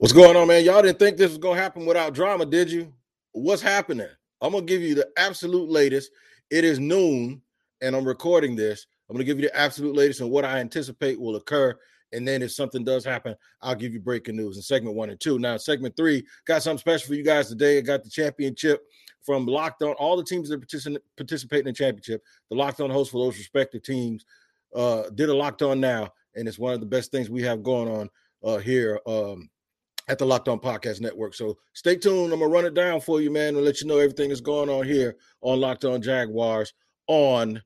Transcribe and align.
What's 0.00 0.12
going 0.12 0.36
on, 0.36 0.46
man? 0.46 0.64
Y'all 0.64 0.80
didn't 0.80 1.00
think 1.00 1.16
this 1.16 1.30
was 1.30 1.38
gonna 1.38 1.60
happen 1.60 1.84
without 1.84 2.14
drama, 2.14 2.46
did 2.46 2.70
you? 2.70 2.94
What's 3.32 3.60
happening? 3.60 4.06
I'm 4.40 4.52
gonna 4.52 4.64
give 4.64 4.80
you 4.80 4.94
the 4.94 5.08
absolute 5.16 5.68
latest. 5.68 6.12
It 6.50 6.62
is 6.62 6.78
noon, 6.78 7.42
and 7.80 7.96
I'm 7.96 8.04
recording 8.04 8.54
this. 8.54 8.86
I'm 9.10 9.16
gonna 9.16 9.24
give 9.24 9.40
you 9.40 9.48
the 9.48 9.56
absolute 9.56 9.96
latest 9.96 10.20
and 10.20 10.30
what 10.30 10.44
I 10.44 10.60
anticipate 10.60 11.20
will 11.20 11.34
occur. 11.34 11.76
And 12.12 12.26
then 12.26 12.42
if 12.42 12.52
something 12.52 12.84
does 12.84 13.04
happen, 13.04 13.34
I'll 13.60 13.74
give 13.74 13.92
you 13.92 13.98
breaking 13.98 14.36
news 14.36 14.56
in 14.56 14.62
segment 14.62 14.94
one 14.94 15.10
and 15.10 15.18
two. 15.18 15.40
Now, 15.40 15.56
segment 15.56 15.96
three, 15.96 16.24
got 16.44 16.62
something 16.62 16.78
special 16.78 17.08
for 17.08 17.14
you 17.14 17.24
guys 17.24 17.48
today. 17.48 17.78
I 17.78 17.80
got 17.80 18.04
the 18.04 18.10
championship 18.10 18.84
from 19.22 19.46
Locked 19.46 19.82
On, 19.82 19.94
all 19.94 20.16
the 20.16 20.22
teams 20.22 20.48
that 20.48 20.62
are 20.62 21.00
participating 21.16 21.66
in 21.66 21.72
the 21.72 21.76
championship. 21.76 22.22
The 22.50 22.56
Locked 22.56 22.80
On 22.80 22.88
host 22.88 23.10
for 23.10 23.24
those 23.24 23.36
respective 23.36 23.82
teams 23.82 24.24
uh, 24.76 25.10
did 25.16 25.28
a 25.28 25.34
Locked 25.34 25.62
On 25.62 25.80
now, 25.80 26.12
and 26.36 26.46
it's 26.46 26.56
one 26.56 26.72
of 26.72 26.78
the 26.78 26.86
best 26.86 27.10
things 27.10 27.28
we 27.28 27.42
have 27.42 27.64
going 27.64 27.88
on 27.88 28.10
uh, 28.44 28.58
here. 28.58 29.00
Um, 29.04 29.50
at 30.08 30.18
the 30.18 30.26
Locked 30.26 30.48
On 30.48 30.58
Podcast 30.58 31.00
Network. 31.00 31.34
So 31.34 31.58
stay 31.74 31.96
tuned. 31.96 32.32
I'm 32.32 32.40
gonna 32.40 32.50
run 32.50 32.64
it 32.64 32.74
down 32.74 33.00
for 33.00 33.20
you, 33.20 33.30
man, 33.30 33.54
and 33.56 33.64
let 33.64 33.80
you 33.80 33.86
know 33.86 33.98
everything 33.98 34.30
that's 34.30 34.40
going 34.40 34.68
on 34.68 34.84
here 34.84 35.16
on 35.42 35.60
Locked 35.60 35.84
On 35.84 36.02
Jaguars 36.02 36.72
on 37.06 37.62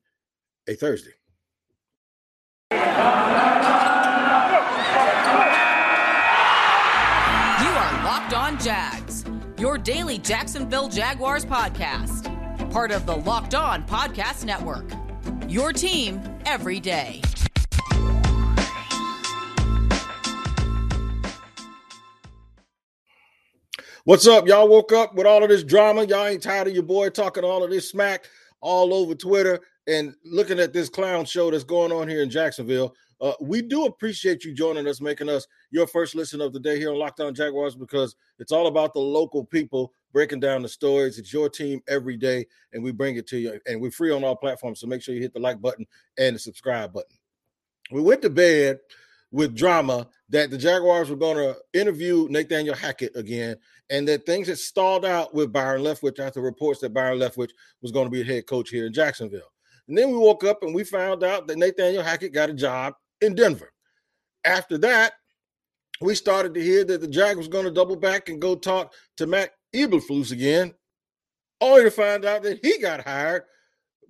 a 0.67 0.75
Thursday. 0.75 1.11
You 2.71 2.79
are 7.69 8.03
Locked 8.03 8.33
On 8.33 8.59
Jags, 8.59 9.25
your 9.57 9.77
daily 9.77 10.17
Jacksonville 10.17 10.89
Jaguars 10.89 11.45
podcast, 11.45 12.29
part 12.71 12.91
of 12.91 13.05
the 13.05 13.15
Locked 13.15 13.55
On 13.55 13.83
Podcast 13.83 14.43
Network. 14.45 14.85
Your 15.47 15.71
team 15.71 16.21
every 16.45 16.79
day. 16.79 17.21
What's 24.05 24.27
up? 24.27 24.45
Y'all 24.47 24.67
woke 24.67 24.91
up 24.91 25.15
with 25.15 25.25
all 25.25 25.43
of 25.43 25.49
this 25.49 25.63
drama. 25.63 26.03
Y'all 26.03 26.25
ain't 26.25 26.43
tired 26.43 26.67
of 26.67 26.73
your 26.73 26.83
boy 26.83 27.09
talking 27.09 27.45
all 27.45 27.63
of 27.63 27.69
this 27.69 27.89
smack 27.89 28.25
all 28.59 28.93
over 28.93 29.15
Twitter 29.15 29.61
and 29.87 30.13
looking 30.25 30.59
at 30.59 30.73
this 30.73 30.89
clown 30.89 31.23
show 31.23 31.49
that's 31.49 31.63
going 31.63 31.93
on 31.93 32.09
here 32.09 32.21
in 32.21 32.29
Jacksonville. 32.29 32.93
Uh, 33.21 33.31
we 33.39 33.61
do 33.61 33.85
appreciate 33.85 34.43
you 34.43 34.53
joining 34.53 34.89
us, 34.89 34.99
making 34.99 35.29
us 35.29 35.47
your 35.71 35.87
first 35.87 36.15
listen 36.15 36.41
of 36.41 36.51
the 36.51 36.59
day 36.59 36.77
here 36.77 36.91
on 36.91 36.99
Locked 36.99 37.21
On 37.21 37.33
Jaguars 37.33 37.77
because 37.77 38.17
it's 38.39 38.51
all 38.51 38.67
about 38.67 38.93
the 38.93 38.99
local 38.99 39.45
people 39.45 39.93
breaking 40.11 40.41
down 40.41 40.63
the 40.63 40.67
stories. 40.67 41.17
It's 41.17 41.31
your 41.31 41.47
team 41.47 41.81
every 41.87 42.17
day, 42.17 42.45
and 42.73 42.83
we 42.83 42.91
bring 42.91 43.15
it 43.15 43.25
to 43.27 43.37
you. 43.37 43.57
And 43.67 43.79
we're 43.79 43.89
free 43.89 44.11
on 44.11 44.25
all 44.25 44.35
platforms, 44.35 44.81
so 44.81 44.87
make 44.87 45.01
sure 45.01 45.15
you 45.15 45.21
hit 45.21 45.33
the 45.33 45.39
like 45.39 45.61
button 45.61 45.85
and 46.17 46.35
the 46.35 46.39
subscribe 46.39 46.91
button. 46.91 47.15
We 47.89 48.01
went 48.01 48.21
to 48.23 48.29
bed 48.29 48.79
with 49.33 49.55
drama 49.55 50.07
that 50.29 50.51
the 50.51 50.57
Jaguars 50.57 51.09
were 51.09 51.15
going 51.15 51.37
to 51.37 51.57
interview 51.77 52.27
Nathaniel 52.29 52.75
Hackett 52.75 53.15
again, 53.15 53.57
and 53.89 54.07
that 54.07 54.27
things 54.27 54.47
had 54.47 54.59
stalled 54.59 55.03
out 55.05 55.33
with 55.33 55.51
Byron 55.51 55.81
Leftwich 55.81 56.19
after 56.19 56.39
reports 56.39 56.79
that 56.81 56.93
Byron 56.93 57.17
Leftwich 57.19 57.49
was 57.81 57.91
going 57.91 58.05
to 58.05 58.11
be 58.11 58.21
a 58.21 58.23
head 58.23 58.45
coach 58.45 58.69
here 58.69 58.85
in 58.85 58.93
Jacksonville. 58.93 59.51
And 59.87 59.97
then 59.97 60.11
we 60.11 60.17
woke 60.17 60.43
up 60.43 60.61
and 60.61 60.73
we 60.73 60.83
found 60.83 61.23
out 61.23 61.47
that 61.47 61.57
Nathaniel 61.57 62.03
Hackett 62.03 62.31
got 62.31 62.51
a 62.51 62.53
job 62.53 62.93
in 63.21 63.33
Denver. 63.33 63.73
After 64.45 64.77
that, 64.77 65.13
we 65.99 66.13
started 66.13 66.53
to 66.53 66.61
hear 66.61 66.83
that 66.85 67.01
the 67.01 67.07
Jag 67.07 67.35
was 67.35 67.47
going 67.47 67.65
to 67.65 67.71
double 67.71 67.95
back 67.95 68.29
and 68.29 68.39
go 68.39 68.55
talk 68.55 68.93
to 69.17 69.25
Matt 69.25 69.49
Eberflus 69.73 70.31
again, 70.31 70.75
only 71.59 71.83
to 71.83 71.91
find 71.91 72.23
out 72.23 72.43
that 72.43 72.59
he 72.63 72.77
got 72.77 73.01
hired 73.03 73.43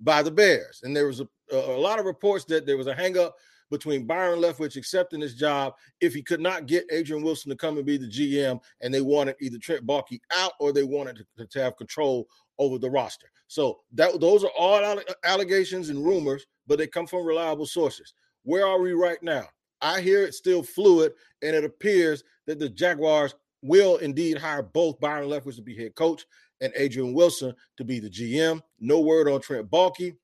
by 0.00 0.22
the 0.22 0.30
Bears. 0.30 0.80
And 0.82 0.94
there 0.94 1.06
was 1.06 1.20
a, 1.20 1.28
a 1.52 1.56
lot 1.56 1.98
of 1.98 2.06
reports 2.06 2.44
that 2.46 2.66
there 2.66 2.76
was 2.76 2.86
a 2.86 2.94
hangup 2.94 3.32
between 3.70 4.06
Byron 4.06 4.40
Leftwich 4.40 4.76
accepting 4.76 5.20
his 5.20 5.34
job 5.34 5.74
if 6.00 6.14
he 6.14 6.22
could 6.22 6.40
not 6.40 6.66
get 6.66 6.86
Adrian 6.92 7.22
Wilson 7.22 7.50
to 7.50 7.56
come 7.56 7.76
and 7.76 7.86
be 7.86 7.96
the 7.96 8.06
GM, 8.06 8.60
and 8.80 8.92
they 8.92 9.00
wanted 9.00 9.36
either 9.40 9.58
Trent 9.58 9.86
Baalke 9.86 10.20
out 10.36 10.52
or 10.60 10.72
they 10.72 10.84
wanted 10.84 11.24
to, 11.36 11.46
to 11.46 11.62
have 11.62 11.76
control 11.76 12.28
over 12.58 12.78
the 12.78 12.90
roster. 12.90 13.26
So 13.48 13.80
that 13.92 14.20
those 14.20 14.44
are 14.44 14.50
all 14.58 14.82
uh, 14.84 15.00
allegations 15.24 15.88
and 15.88 16.04
rumors, 16.04 16.46
but 16.66 16.78
they 16.78 16.86
come 16.86 17.06
from 17.06 17.26
reliable 17.26 17.66
sources. 17.66 18.14
Where 18.44 18.66
are 18.66 18.80
we 18.80 18.92
right 18.92 19.22
now? 19.22 19.48
I 19.80 20.00
hear 20.00 20.24
it's 20.24 20.38
still 20.38 20.62
fluid, 20.62 21.12
and 21.42 21.54
it 21.54 21.64
appears 21.64 22.24
that 22.46 22.58
the 22.58 22.68
Jaguars 22.68 23.34
will 23.62 23.96
indeed 23.96 24.38
hire 24.38 24.62
both 24.62 25.00
Byron 25.00 25.28
Leftwich 25.28 25.56
to 25.56 25.62
be 25.62 25.76
head 25.76 25.94
coach 25.94 26.26
and 26.60 26.72
Adrian 26.76 27.14
Wilson 27.14 27.54
to 27.76 27.84
be 27.84 27.98
the 27.98 28.10
GM. 28.10 28.60
No 28.78 29.00
word 29.00 29.28
on 29.28 29.40
Trent 29.40 29.70
Baalke. 29.70 30.16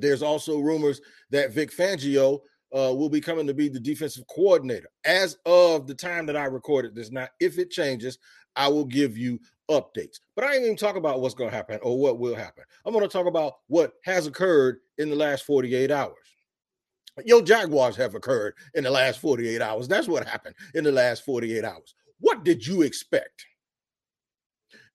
There's 0.00 0.22
also 0.22 0.58
rumors 0.58 1.00
that 1.30 1.52
Vic 1.52 1.70
Fangio 1.70 2.40
uh, 2.72 2.92
will 2.94 3.08
be 3.08 3.20
coming 3.20 3.46
to 3.46 3.54
be 3.54 3.68
the 3.68 3.80
defensive 3.80 4.26
coordinator 4.28 4.88
as 5.04 5.36
of 5.46 5.86
the 5.86 5.94
time 5.94 6.26
that 6.26 6.36
I 6.36 6.44
recorded 6.44 6.94
this. 6.94 7.10
Now, 7.10 7.28
if 7.40 7.58
it 7.58 7.70
changes, 7.70 8.18
I 8.56 8.68
will 8.68 8.84
give 8.84 9.16
you 9.16 9.38
updates. 9.70 10.18
But 10.34 10.44
I 10.44 10.54
ain't 10.54 10.64
even 10.64 10.76
talk 10.76 10.96
about 10.96 11.20
what's 11.20 11.34
going 11.34 11.50
to 11.50 11.56
happen 11.56 11.78
or 11.82 11.98
what 11.98 12.18
will 12.18 12.34
happen. 12.34 12.64
I'm 12.84 12.92
going 12.92 13.04
to 13.04 13.12
talk 13.12 13.26
about 13.26 13.54
what 13.68 13.94
has 14.04 14.26
occurred 14.26 14.78
in 14.98 15.10
the 15.10 15.16
last 15.16 15.44
48 15.44 15.90
hours. 15.90 16.14
Your 17.24 17.42
Jaguars 17.42 17.96
have 17.96 18.14
occurred 18.14 18.54
in 18.74 18.84
the 18.84 18.90
last 18.90 19.20
48 19.20 19.62
hours. 19.62 19.88
That's 19.88 20.08
what 20.08 20.26
happened 20.26 20.54
in 20.74 20.84
the 20.84 20.92
last 20.92 21.24
48 21.24 21.64
hours. 21.64 21.94
What 22.20 22.44
did 22.44 22.66
you 22.66 22.82
expect? 22.82 23.46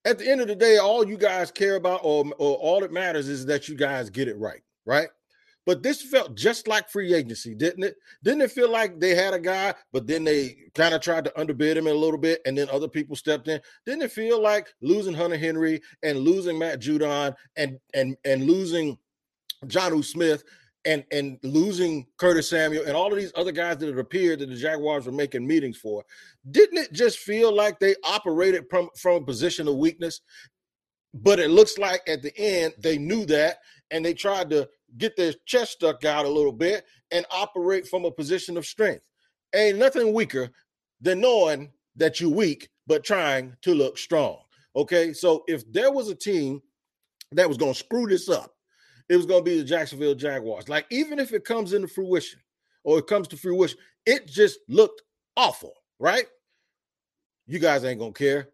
At 0.05 0.17
the 0.17 0.29
end 0.29 0.41
of 0.41 0.47
the 0.47 0.55
day, 0.55 0.77
all 0.77 1.07
you 1.07 1.17
guys 1.17 1.51
care 1.51 1.75
about 1.75 2.01
or, 2.03 2.25
or 2.37 2.55
all 2.57 2.79
that 2.81 2.91
matters 2.91 3.27
is 3.27 3.45
that 3.47 3.67
you 3.67 3.75
guys 3.75 4.09
get 4.09 4.27
it 4.27 4.37
right, 4.37 4.61
right? 4.85 5.07
But 5.65 5.83
this 5.83 6.01
felt 6.01 6.35
just 6.35 6.67
like 6.67 6.89
free 6.89 7.13
agency, 7.13 7.53
didn't 7.53 7.83
it? 7.83 7.95
Didn't 8.23 8.41
it 8.41 8.51
feel 8.51 8.69
like 8.69 8.99
they 8.99 9.13
had 9.13 9.33
a 9.33 9.39
guy, 9.39 9.75
but 9.93 10.07
then 10.07 10.23
they 10.23 10.57
kind 10.73 10.95
of 10.95 11.01
tried 11.01 11.23
to 11.25 11.39
underbid 11.39 11.77
him 11.77 11.87
a 11.87 11.93
little 11.93 12.17
bit, 12.17 12.41
and 12.45 12.57
then 12.57 12.67
other 12.69 12.87
people 12.87 13.15
stepped 13.15 13.47
in? 13.47 13.61
Didn't 13.85 14.01
it 14.01 14.11
feel 14.11 14.41
like 14.41 14.73
losing 14.81 15.13
Hunter 15.13 15.37
Henry 15.37 15.81
and 16.01 16.19
losing 16.19 16.57
Matt 16.57 16.81
Judon 16.81 17.35
and 17.57 17.79
and 17.93 18.17
and 18.25 18.45
losing 18.45 18.97
Jonnu 19.65 20.03
Smith 20.03 20.43
and 20.85 21.03
and 21.11 21.37
losing 21.43 22.07
Curtis 22.17 22.49
Samuel 22.49 22.85
and 22.85 22.95
all 22.95 23.11
of 23.11 23.19
these 23.19 23.31
other 23.35 23.51
guys 23.51 23.77
that 23.77 23.87
had 23.87 23.99
appeared 23.99 24.39
that 24.39 24.49
the 24.49 24.55
Jaguars 24.55 25.05
were 25.05 25.11
making 25.11 25.45
meetings 25.45 25.77
for? 25.77 26.03
Didn't 26.49 26.79
it 26.79 26.91
just 26.91 27.19
feel 27.19 27.53
like 27.53 27.79
they 27.79 27.95
operated 28.03 28.65
from, 28.69 28.89
from 28.97 29.21
a 29.21 29.25
position 29.25 29.67
of 29.67 29.75
weakness? 29.75 30.21
But 31.13 31.39
it 31.39 31.51
looks 31.51 31.77
like 31.77 32.01
at 32.07 32.23
the 32.23 32.35
end 32.35 32.73
they 32.79 32.97
knew 32.97 33.25
that 33.27 33.57
and 33.91 34.03
they 34.03 34.13
tried 34.13 34.49
to 34.49 34.67
get 34.97 35.15
their 35.15 35.33
chest 35.45 35.73
stuck 35.73 36.05
out 36.05 36.25
a 36.25 36.29
little 36.29 36.51
bit 36.51 36.85
and 37.11 37.25
operate 37.31 37.87
from 37.87 38.05
a 38.05 38.11
position 38.11 38.57
of 38.57 38.65
strength. 38.65 39.03
Ain't 39.53 39.77
nothing 39.77 40.13
weaker 40.13 40.49
than 41.01 41.19
knowing 41.19 41.71
that 41.97 42.19
you're 42.19 42.31
weak, 42.31 42.69
but 42.87 43.03
trying 43.03 43.55
to 43.61 43.73
look 43.73 43.97
strong. 43.97 44.39
Okay. 44.75 45.13
So 45.13 45.43
if 45.47 45.69
there 45.71 45.91
was 45.91 46.09
a 46.09 46.15
team 46.15 46.61
that 47.33 47.47
was 47.47 47.57
going 47.57 47.73
to 47.73 47.79
screw 47.79 48.07
this 48.07 48.29
up, 48.29 48.55
it 49.09 49.17
was 49.17 49.25
going 49.25 49.43
to 49.43 49.49
be 49.49 49.57
the 49.57 49.65
Jacksonville 49.65 50.15
Jaguars. 50.15 50.69
Like, 50.69 50.85
even 50.89 51.19
if 51.19 51.33
it 51.33 51.43
comes 51.43 51.73
into 51.73 51.87
fruition 51.87 52.39
or 52.85 52.99
it 52.99 53.07
comes 53.07 53.27
to 53.29 53.37
fruition, 53.37 53.77
it 54.05 54.25
just 54.25 54.59
looked 54.69 55.01
awful, 55.35 55.73
right? 55.99 56.25
You 57.45 57.59
guys 57.59 57.83
ain't 57.83 57.99
going 57.99 58.13
to 58.13 58.17
care. 58.17 58.49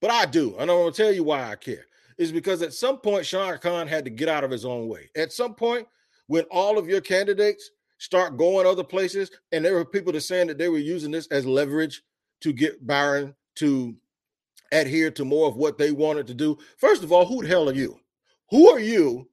But 0.00 0.10
I 0.10 0.26
do. 0.26 0.56
And 0.58 0.70
I'm 0.70 0.76
going 0.76 0.92
to 0.92 1.02
tell 1.02 1.12
you 1.12 1.22
why 1.22 1.50
I 1.50 1.54
care 1.54 1.84
is 2.18 2.32
because 2.32 2.62
at 2.62 2.72
some 2.72 2.98
point 2.98 3.26
Shad 3.26 3.60
Khan 3.60 3.86
had 3.86 4.04
to 4.04 4.10
get 4.10 4.28
out 4.28 4.44
of 4.44 4.50
his 4.50 4.64
own 4.64 4.88
way. 4.88 5.10
At 5.16 5.32
some 5.32 5.54
point, 5.54 5.86
when 6.26 6.44
all 6.44 6.78
of 6.78 6.88
your 6.88 7.00
candidates 7.00 7.70
start 7.98 8.36
going 8.36 8.66
other 8.66 8.84
places, 8.84 9.30
and 9.52 9.64
there 9.64 9.74
were 9.74 9.84
people 9.84 10.12
that 10.12 10.20
saying 10.22 10.48
that 10.48 10.58
they 10.58 10.68
were 10.68 10.78
using 10.78 11.10
this 11.10 11.26
as 11.28 11.46
leverage 11.46 12.02
to 12.40 12.52
get 12.52 12.86
Byron 12.86 13.34
to 13.56 13.94
adhere 14.72 15.10
to 15.12 15.24
more 15.24 15.48
of 15.48 15.56
what 15.56 15.78
they 15.78 15.92
wanted 15.92 16.26
to 16.26 16.34
do. 16.34 16.58
First 16.78 17.02
of 17.02 17.12
all, 17.12 17.24
who 17.24 17.42
the 17.42 17.48
hell 17.48 17.68
are 17.68 17.74
you? 17.74 17.98
Who 18.50 18.68
are 18.68 18.80
you? 18.80 19.28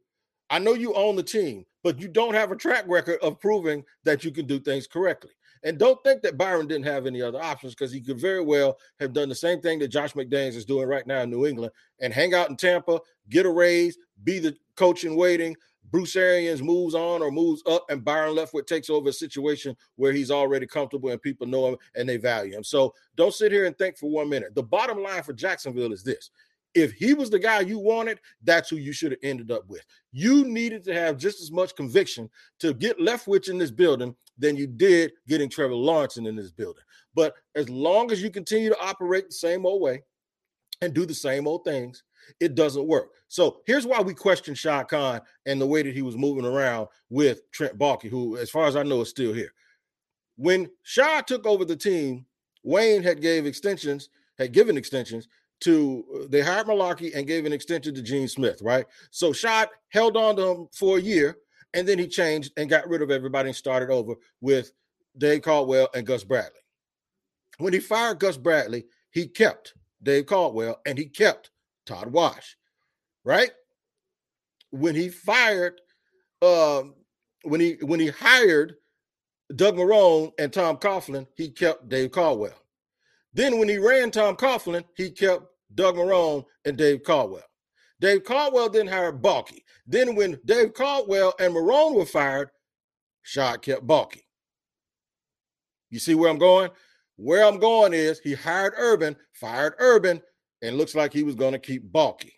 I 0.50 0.60
know 0.60 0.74
you 0.74 0.94
own 0.94 1.16
the 1.16 1.24
team, 1.24 1.66
but 1.84 2.00
you 2.00 2.08
don't 2.08 2.36
have 2.36 2.52
a 2.52 2.56
track 2.56 2.86
record 2.88 3.20
of 3.22 3.40
proving 3.40 3.84
that 4.04 4.24
you 4.24 4.32
can 4.32 4.46
do 4.46 4.60
things 4.60 4.88
correctly. 4.88 5.32
And 5.64 5.78
don't 5.78 6.02
think 6.04 6.22
that 6.24 6.38
Byron 6.38 6.68
didn't 6.68 6.86
have 6.86 7.06
any 7.06 7.22
other 7.22 7.42
options 7.42 7.74
because 7.74 7.92
he 7.92 8.02
could 8.02 8.20
very 8.20 8.42
well 8.42 8.78
have 9.00 9.14
done 9.14 9.30
the 9.30 9.36
same 9.36 9.62
thing 9.62 9.80
that 9.80 9.88
Josh 9.88 10.14
McDaniels 10.14 10.56
is 10.56 10.66
doing 10.66 10.88
right 10.88 11.08
now 11.08 11.22
in 11.22 11.30
New 11.30 11.46
England 11.46 11.72
and 12.00 12.14
hang 12.14 12.34
out 12.34 12.50
in 12.50 12.58
Tampa, 12.58 13.00
get 13.30 13.46
a 13.46 13.50
raise, 13.50 13.98
be 14.24 14.40
the 14.40 14.56
coach 14.76 15.06
in 15.06 15.16
waiting, 15.16 15.56
Bruce 15.94 16.16
Arians 16.16 16.64
moves 16.64 16.96
on 16.96 17.22
or 17.22 17.32
moves 17.32 17.62
up, 17.68 17.86
and 17.90 18.04
Byron 18.04 18.36
Leftwich 18.36 18.66
takes 18.66 18.90
over 18.90 19.10
a 19.10 19.14
situation 19.14 19.78
where 19.96 20.12
he's 20.12 20.32
already 20.32 20.66
comfortable 20.66 21.10
and 21.10 21.22
people 21.22 21.46
know 21.46 21.68
him 21.68 21.78
and 21.96 22.10
they 22.10 22.18
value 22.18 22.52
him. 22.52 22.64
So 22.64 22.96
don't 23.16 23.34
sit 23.34 23.52
here 23.52 23.66
and 23.66 23.78
think 23.78 23.98
for 23.98 24.10
one 24.10 24.28
minute. 24.28 24.56
The 24.56 24.64
bottom 24.64 25.04
line 25.04 25.22
for 25.22 25.34
Jacksonville 25.34 25.94
is 25.94 26.04
this. 26.04 26.32
If 26.74 26.94
he 26.94 27.14
was 27.14 27.30
the 27.30 27.38
guy 27.38 27.60
you 27.60 27.78
wanted, 27.78 28.20
that's 28.44 28.70
who 28.70 28.78
you 28.78 28.92
should 28.92 29.12
have 29.12 29.20
ended 29.22 29.52
up 29.52 29.70
with. 29.70 29.86
You 30.12 30.46
needed 30.46 30.84
to 30.86 30.94
have 30.96 31.18
just 31.18 31.40
as 31.42 31.52
much 31.52 31.76
conviction 31.76 32.28
to 32.60 32.74
get 32.74 32.98
Leftwich 32.98 33.50
in 33.50 33.60
this 33.60 33.70
building 33.70 34.16
than 34.38 34.56
you 34.56 34.68
did 34.68 35.14
getting 35.28 35.50
Trevor 35.50 35.76
Lawrence 35.76 36.18
in 36.18 36.36
this 36.36 36.52
building. 36.52 36.84
But 37.16 37.36
as 37.56 37.70
long 37.70 38.12
as 38.12 38.22
you 38.22 38.30
continue 38.30 38.70
to 38.70 38.82
operate 38.82 39.28
the 39.28 39.34
same 39.34 39.66
old 39.66 39.82
way 39.82 40.04
and 40.82 40.94
do 40.94 41.06
the 41.06 41.14
same 41.14 41.48
old 41.48 41.64
things, 41.64 42.04
it 42.40 42.56
doesn't 42.56 42.88
work. 42.88 43.12
So 43.28 43.62
here's 43.66 43.86
why 43.86 44.02
we 44.02 44.14
question 44.14 44.56
Shad 44.56 44.88
Khan 44.88 45.22
and 45.46 45.60
the 45.60 45.68
way 45.68 45.84
that 45.84 45.94
he 45.94 46.02
was 46.02 46.18
moving 46.18 46.46
around 46.46 46.88
with 47.10 47.50
Trent 47.52 47.78
Baalke, 47.78 48.10
who, 48.10 48.38
as 48.38 48.50
far 48.50 48.66
as 48.66 48.76
I 48.76 48.84
know, 48.84 49.02
is 49.02 49.10
still 49.10 49.34
here. 49.34 49.54
When 50.36 50.70
Shad 50.84 51.28
took 51.28 51.46
over 51.46 51.66
the 51.66 51.76
team, 51.76 52.26
Wayne 52.64 53.04
had 53.04 53.22
gave 53.22 53.46
extensions, 53.46 54.10
had 54.38 54.52
given 54.52 54.78
extensions 54.78 55.28
to 55.62 56.04
uh, 56.16 56.28
they 56.30 56.42
hired 56.42 56.68
Mularkey 56.68 57.16
and 57.16 57.28
gave 57.28 57.46
an 57.46 57.54
extension 57.54 57.94
to 57.96 58.02
Gene 58.02 58.28
Smith, 58.28 58.62
right? 58.62 58.86
So 59.12 59.32
Shad 59.32 59.70
held 59.90 60.18
on 60.18 60.36
to 60.38 60.48
him 60.48 60.68
for 60.74 60.98
a 60.98 61.02
year, 61.02 61.38
and 61.74 61.88
then 61.88 62.00
he 62.00 62.08
changed 62.08 62.52
and 62.58 62.70
got 62.70 62.88
rid 62.88 63.02
of 63.02 63.12
everybody 63.12 63.50
and 63.50 63.56
started 63.56 63.90
over 63.90 64.16
with 64.42 64.72
Dave 65.18 65.42
Caldwell 65.42 65.90
and 65.94 66.06
Gus 66.06 66.24
Bradley. 66.24 66.60
When 67.58 67.74
he 67.74 67.80
fired 67.80 68.20
Gus 68.20 68.38
Bradley, 68.38 68.86
he 69.12 69.28
kept 69.28 69.74
Dave 70.02 70.26
Caldwell 70.26 70.80
and 70.86 70.98
he 70.98 71.06
kept 71.06 71.52
Todd 71.86 72.12
Wash, 72.12 72.58
right? 73.24 73.52
When 74.72 74.96
he 74.96 75.10
fired, 75.10 75.80
um, 76.42 76.96
when 77.44 77.60
he 77.60 77.78
when 77.82 78.00
he 78.00 78.08
hired 78.08 78.76
Doug 79.56 79.76
Marrone 79.76 80.32
and 80.40 80.52
Tom 80.52 80.78
Coughlin, 80.78 81.28
he 81.36 81.50
kept 81.50 81.90
Dave 81.90 82.12
Caldwell. 82.12 82.60
Then 83.34 83.60
when 83.60 83.70
he 83.70 83.78
ran 83.78 84.12
Tom 84.12 84.36
Coughlin, 84.36 84.84
he 84.96 85.12
kept 85.12 85.46
Doug 85.76 85.96
Marrone 85.96 86.44
and 86.66 86.78
Dave 86.78 87.04
Caldwell. 87.04 87.44
Dave 88.04 88.26
Caldwell 88.26 88.68
then 88.68 88.86
hired 88.86 89.22
Baalke. 89.22 89.64
Then 89.88 90.16
when 90.16 90.38
Dave 90.44 90.74
Caldwell 90.74 91.34
and 91.40 91.54
Marrone 91.54 91.96
were 91.96 92.06
fired, 92.06 92.50
Shad 93.22 93.62
kept 93.62 93.88
Baalke. 93.88 94.20
You 95.90 96.00
see 96.00 96.14
where 96.14 96.30
I'm 96.30 96.38
going? 96.38 96.70
Where 97.16 97.46
I'm 97.46 97.60
going 97.60 97.94
is 97.94 98.20
he 98.20 98.34
hired 98.34 98.74
Urban, 98.76 99.16
fired 99.32 99.76
Urban, 99.80 100.22
and 100.62 100.78
looks 100.78 100.96
like 100.96 101.14
he 101.14 101.24
was 101.24 101.36
going 101.36 101.54
to 101.54 101.60
keep 101.60 101.90
Baalke. 101.94 102.34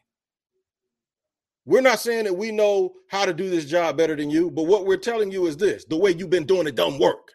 We're 1.66 1.82
not 1.82 2.00
saying 2.00 2.26
that 2.26 2.38
we 2.38 2.52
know 2.52 2.94
how 3.10 3.26
to 3.26 3.34
do 3.34 3.50
this 3.50 3.66
job 3.66 3.98
better 3.98 4.16
than 4.16 4.30
you, 4.30 4.52
but 4.52 4.68
what 4.68 4.86
we're 4.86 4.98
telling 4.98 5.32
you 5.32 5.48
is 5.48 5.58
this 5.58 5.84
the 5.86 5.98
way 5.98 6.12
you've 6.12 6.30
been 6.30 6.46
doing 6.46 6.68
it 6.68 6.76
doesn't 6.76 7.00
work. 7.00 7.34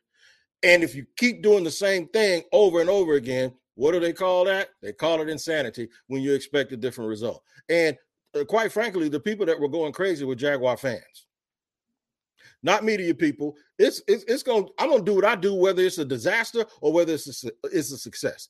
And 0.62 0.84
if 0.84 0.94
you 0.94 1.04
keep 1.16 1.42
doing 1.42 1.64
the 1.64 1.70
same 1.72 2.06
thing 2.06 2.44
over 2.52 2.80
and 2.80 2.90
over 2.90 3.14
again, 3.14 3.54
what 3.74 3.90
do 3.90 3.98
they 3.98 4.12
call 4.12 4.44
that? 4.44 4.68
They 4.82 4.92
call 4.92 5.20
it 5.20 5.28
insanity 5.28 5.88
when 6.06 6.22
you 6.22 6.32
expect 6.32 6.70
a 6.70 6.76
different 6.76 7.08
result. 7.08 7.42
And 7.68 7.96
Uh, 8.34 8.44
quite 8.44 8.72
frankly, 8.72 9.08
the 9.08 9.18
people 9.18 9.44
that 9.46 9.58
were 9.58 9.68
going 9.68 9.92
crazy 9.92 10.24
were 10.24 10.34
Jaguar 10.34 10.76
fans, 10.76 11.26
not 12.62 12.84
media 12.84 13.14
people. 13.14 13.56
It's 13.78 14.02
it's, 14.06 14.24
it's 14.24 14.42
going. 14.42 14.68
I'm 14.78 14.88
going 14.88 15.04
to 15.04 15.10
do 15.10 15.16
what 15.16 15.24
I 15.24 15.34
do, 15.34 15.54
whether 15.54 15.82
it's 15.82 15.98
a 15.98 16.04
disaster 16.04 16.64
or 16.80 16.92
whether 16.92 17.14
it's 17.14 17.44
a, 17.44 17.50
it's 17.64 17.90
a 17.92 17.98
success. 17.98 18.48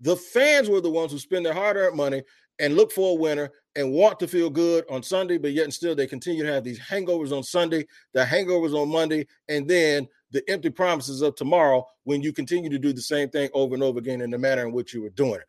The 0.00 0.16
fans 0.16 0.68
were 0.68 0.80
the 0.80 0.90
ones 0.90 1.12
who 1.12 1.18
spend 1.18 1.44
their 1.44 1.52
hard-earned 1.52 1.96
money 1.96 2.22
and 2.60 2.74
look 2.74 2.92
for 2.92 3.12
a 3.12 3.20
winner 3.20 3.50
and 3.76 3.92
want 3.92 4.18
to 4.20 4.28
feel 4.28 4.48
good 4.50 4.84
on 4.90 5.02
Sunday, 5.02 5.38
but 5.38 5.52
yet 5.52 5.64
and 5.64 5.74
still 5.74 5.94
they 5.94 6.06
continue 6.06 6.44
to 6.44 6.52
have 6.52 6.64
these 6.64 6.80
hangovers 6.80 7.36
on 7.36 7.42
Sunday, 7.42 7.86
the 8.14 8.24
hangovers 8.24 8.74
on 8.74 8.88
Monday, 8.88 9.26
and 9.48 9.68
then 9.68 10.08
the 10.30 10.42
empty 10.48 10.70
promises 10.70 11.20
of 11.22 11.34
tomorrow 11.34 11.86
when 12.04 12.22
you 12.22 12.32
continue 12.32 12.70
to 12.70 12.78
do 12.78 12.92
the 12.92 13.02
same 13.02 13.28
thing 13.28 13.48
over 13.54 13.74
and 13.74 13.82
over 13.82 13.98
again 13.98 14.20
in 14.20 14.30
the 14.30 14.38
manner 14.38 14.66
in 14.66 14.72
which 14.72 14.94
you 14.94 15.02
were 15.02 15.10
doing 15.10 15.34
it. 15.34 15.46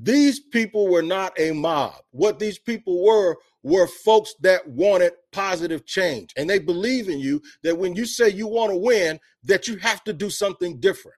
These 0.00 0.40
people 0.40 0.88
were 0.88 1.02
not 1.02 1.38
a 1.38 1.50
mob. 1.52 1.96
What 2.12 2.38
these 2.38 2.58
people 2.58 3.04
were 3.04 3.36
were 3.64 3.88
folks 3.88 4.34
that 4.40 4.66
wanted 4.68 5.12
positive 5.32 5.84
change. 5.84 6.32
And 6.36 6.48
they 6.48 6.60
believe 6.60 7.08
in 7.08 7.18
you 7.18 7.42
that 7.64 7.76
when 7.76 7.96
you 7.96 8.06
say 8.06 8.28
you 8.28 8.46
want 8.46 8.70
to 8.70 8.78
win, 8.78 9.18
that 9.44 9.66
you 9.66 9.76
have 9.78 10.04
to 10.04 10.12
do 10.12 10.30
something 10.30 10.78
different. 10.78 11.16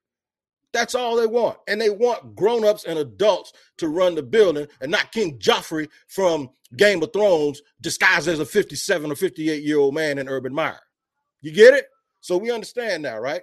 That's 0.73 0.95
all 0.95 1.17
they 1.17 1.27
want. 1.27 1.59
And 1.69 1.81
they 1.81 1.91
want 1.91 2.35
grown-ups 2.37 2.85
and 2.85 2.99
adults 2.99 3.53
to 3.79 3.89
run 3.89 4.15
the 4.15 4.23
building 4.23 4.67
and 4.81 4.91
not 4.91 5.13
King 5.13 5.39
Joffrey 5.39 5.89
from 6.07 6.49
Game 6.77 7.03
of 7.03 7.13
Thrones 7.13 7.61
disguised 7.81 8.29
as 8.29 8.39
a 8.39 8.47
57 8.47 9.11
or 9.11 9.17
58 9.17 9.63
year 9.63 9.79
old 9.79 9.95
man 9.95 10.19
in 10.19 10.29
Urban 10.29 10.55
Meyer. 10.55 10.79
You 11.43 11.53
get 11.53 11.75
it? 11.75 11.87
So 12.21 12.37
we 12.37 12.51
understand 12.51 13.03
now, 13.03 13.19
right? 13.19 13.43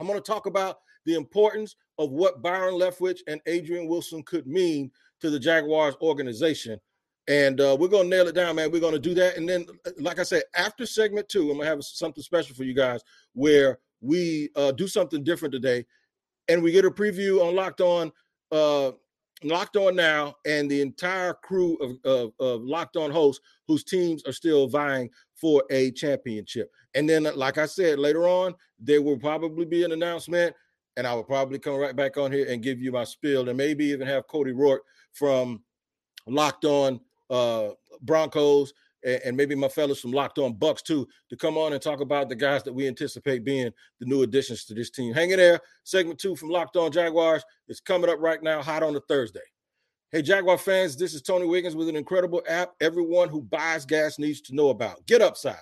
I'm 0.00 0.06
going 0.06 0.18
to 0.18 0.24
talk 0.24 0.46
about 0.46 0.78
the 1.04 1.14
importance 1.14 1.76
of 1.98 2.10
what 2.10 2.42
Byron 2.42 2.74
Leftwich 2.74 3.20
and 3.28 3.40
Adrian 3.46 3.86
Wilson 3.86 4.22
could 4.22 4.46
mean 4.46 4.90
to 5.20 5.30
the 5.30 5.38
Jaguars 5.38 5.94
organization. 6.00 6.80
And 7.26 7.60
uh, 7.60 7.76
we're 7.78 7.88
going 7.88 8.10
to 8.10 8.16
nail 8.16 8.28
it 8.28 8.34
down, 8.34 8.56
man. 8.56 8.70
We're 8.70 8.80
going 8.80 8.92
to 8.92 8.98
do 8.98 9.14
that. 9.14 9.36
And 9.36 9.48
then, 9.48 9.66
uh, 9.86 9.90
like 9.98 10.18
I 10.18 10.24
said, 10.24 10.42
after 10.56 10.84
segment 10.84 11.28
two, 11.28 11.42
I'm 11.50 11.56
going 11.56 11.60
to 11.60 11.66
have 11.66 11.82
something 11.82 12.22
special 12.22 12.54
for 12.54 12.64
you 12.64 12.74
guys 12.74 13.00
where 13.32 13.78
we 14.02 14.50
uh, 14.56 14.72
do 14.72 14.86
something 14.86 15.24
different 15.24 15.52
today. 15.52 15.86
And 16.48 16.62
we 16.62 16.72
get 16.72 16.84
a 16.84 16.90
preview 16.90 17.42
on 17.42 17.54
Locked 17.54 17.80
On, 17.80 18.12
uh, 18.52 18.92
Locked 19.42 19.78
On 19.78 19.96
Now, 19.96 20.34
and 20.44 20.70
the 20.70 20.82
entire 20.82 21.32
crew 21.32 21.76
of, 21.76 21.92
of, 22.04 22.32
of 22.38 22.62
Locked 22.62 22.98
On 22.98 23.10
hosts 23.10 23.42
whose 23.66 23.84
teams 23.84 24.22
are 24.26 24.32
still 24.32 24.68
vying 24.68 25.08
for 25.34 25.64
a 25.70 25.90
championship. 25.92 26.70
And 26.94 27.08
then, 27.08 27.26
like 27.34 27.56
I 27.56 27.64
said, 27.64 27.98
later 27.98 28.28
on, 28.28 28.54
there 28.78 29.00
will 29.00 29.18
probably 29.18 29.64
be 29.64 29.82
an 29.84 29.92
announcement, 29.92 30.54
and 30.96 31.06
I 31.06 31.14
will 31.14 31.24
probably 31.24 31.58
come 31.58 31.76
right 31.76 31.96
back 31.96 32.16
on 32.16 32.30
here 32.30 32.46
and 32.48 32.62
give 32.62 32.80
you 32.80 32.92
my 32.92 33.04
spiel, 33.04 33.48
and 33.48 33.56
maybe 33.56 33.86
even 33.86 34.06
have 34.06 34.26
Cody 34.28 34.52
Roark 34.52 34.80
from 35.12 35.62
Locked 36.26 36.64
On 36.64 37.00
uh, 37.30 37.70
Broncos 38.02 38.72
and, 39.04 39.20
and 39.24 39.36
maybe 39.36 39.54
my 39.54 39.68
fellas 39.68 40.00
from 40.00 40.12
Locked 40.12 40.38
On 40.38 40.52
Bucks 40.52 40.82
too 40.82 41.06
to 41.28 41.36
come 41.36 41.56
on 41.56 41.72
and 41.72 41.82
talk 41.82 42.00
about 42.00 42.28
the 42.28 42.34
guys 42.34 42.62
that 42.64 42.72
we 42.72 42.86
anticipate 42.86 43.44
being 43.44 43.70
the 44.00 44.06
new 44.06 44.22
additions 44.22 44.64
to 44.64 44.74
this 44.74 44.90
team. 44.90 45.12
Hang 45.12 45.30
in 45.30 45.38
there. 45.38 45.60
Segment 45.84 46.18
two 46.18 46.34
from 46.36 46.50
Locked 46.50 46.76
On 46.76 46.90
Jaguars 46.90 47.44
is 47.68 47.80
coming 47.80 48.10
up 48.10 48.18
right 48.20 48.42
now, 48.42 48.62
hot 48.62 48.82
on 48.82 48.96
a 48.96 49.00
Thursday. 49.00 49.40
Hey, 50.10 50.22
Jaguar 50.22 50.58
fans, 50.58 50.96
this 50.96 51.12
is 51.12 51.22
Tony 51.22 51.46
Wiggins 51.46 51.74
with 51.74 51.88
an 51.88 51.96
incredible 51.96 52.42
app 52.48 52.72
everyone 52.80 53.28
who 53.28 53.42
buys 53.42 53.84
gas 53.84 54.18
needs 54.18 54.40
to 54.42 54.54
know 54.54 54.70
about. 54.70 55.04
Get 55.06 55.22
Upside. 55.22 55.56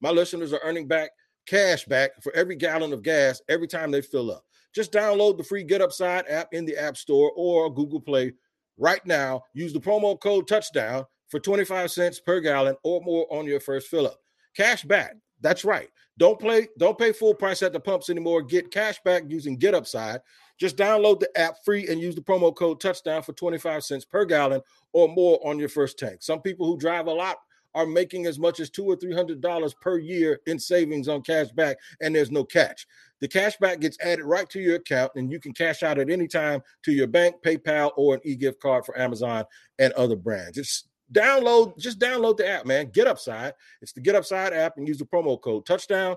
My 0.00 0.10
listeners 0.10 0.52
are 0.52 0.60
earning 0.62 0.88
back 0.88 1.10
cash 1.46 1.84
back 1.84 2.10
for 2.22 2.34
every 2.34 2.56
gallon 2.56 2.92
of 2.92 3.02
gas 3.02 3.42
every 3.48 3.66
time 3.66 3.90
they 3.90 4.00
fill 4.00 4.30
up. 4.30 4.44
Just 4.78 4.92
download 4.92 5.36
the 5.36 5.42
free 5.42 5.64
Get 5.64 5.82
Upside 5.82 6.28
app 6.28 6.54
in 6.54 6.64
the 6.64 6.76
App 6.76 6.96
Store 6.96 7.32
or 7.34 7.68
Google 7.68 8.00
Play 8.00 8.32
right 8.76 9.04
now. 9.04 9.42
Use 9.52 9.72
the 9.72 9.80
promo 9.80 10.16
code 10.20 10.46
touchdown 10.46 11.04
for 11.26 11.40
25 11.40 11.90
cents 11.90 12.20
per 12.20 12.38
gallon 12.38 12.76
or 12.84 13.00
more 13.00 13.26
on 13.28 13.44
your 13.44 13.58
first 13.58 13.88
fill 13.88 14.06
up. 14.06 14.20
Cash 14.56 14.84
back. 14.84 15.16
That's 15.40 15.64
right. 15.64 15.88
Don't 16.16 16.38
play, 16.38 16.68
don't 16.78 16.96
pay 16.96 17.10
full 17.10 17.34
price 17.34 17.60
at 17.64 17.72
the 17.72 17.80
pumps 17.80 18.08
anymore. 18.08 18.40
Get 18.40 18.70
cash 18.70 19.00
back 19.04 19.24
using 19.26 19.56
Get 19.56 19.74
Upside. 19.74 20.20
Just 20.60 20.76
download 20.76 21.18
the 21.18 21.36
app 21.36 21.56
free 21.64 21.88
and 21.88 22.00
use 22.00 22.14
the 22.14 22.20
promo 22.20 22.54
code 22.54 22.80
touchdown 22.80 23.24
for 23.24 23.32
25 23.32 23.82
cents 23.82 24.04
per 24.04 24.24
gallon 24.24 24.60
or 24.92 25.08
more 25.08 25.44
on 25.44 25.58
your 25.58 25.70
first 25.70 25.98
tank. 25.98 26.18
Some 26.22 26.40
people 26.40 26.68
who 26.68 26.78
drive 26.78 27.08
a 27.08 27.12
lot 27.12 27.38
are 27.74 27.86
making 27.86 28.26
as 28.26 28.38
much 28.38 28.60
as 28.60 28.70
two 28.70 28.84
or 28.84 28.96
three 28.96 29.14
hundred 29.14 29.40
dollars 29.40 29.74
per 29.80 29.98
year 29.98 30.40
in 30.46 30.58
savings 30.58 31.08
on 31.08 31.22
cash 31.22 31.48
back, 31.48 31.76
and 32.00 32.14
there's 32.14 32.30
no 32.30 32.44
catch. 32.44 32.86
The 33.20 33.28
cash 33.28 33.56
back 33.56 33.80
gets 33.80 33.98
added 34.00 34.24
right 34.24 34.48
to 34.50 34.60
your 34.60 34.76
account, 34.76 35.12
and 35.16 35.30
you 35.30 35.40
can 35.40 35.52
cash 35.52 35.82
out 35.82 35.98
at 35.98 36.10
any 36.10 36.28
time 36.28 36.62
to 36.84 36.92
your 36.92 37.06
bank, 37.06 37.36
PayPal, 37.44 37.92
or 37.96 38.14
an 38.14 38.20
e-gift 38.24 38.60
card 38.60 38.84
for 38.84 38.98
Amazon 38.98 39.44
and 39.78 39.92
other 39.94 40.16
brands. 40.16 40.56
It's 40.56 40.88
download, 41.12 41.78
just 41.78 41.98
download 41.98 42.36
the 42.36 42.48
app, 42.48 42.66
man. 42.66 42.90
Get 42.92 43.06
Upside. 43.06 43.54
It's 43.82 43.92
the 43.92 44.00
Get 44.00 44.14
Upside 44.14 44.52
app 44.52 44.76
and 44.76 44.86
use 44.86 44.98
the 44.98 45.04
promo 45.04 45.40
code 45.40 45.66
touchdown 45.66 46.16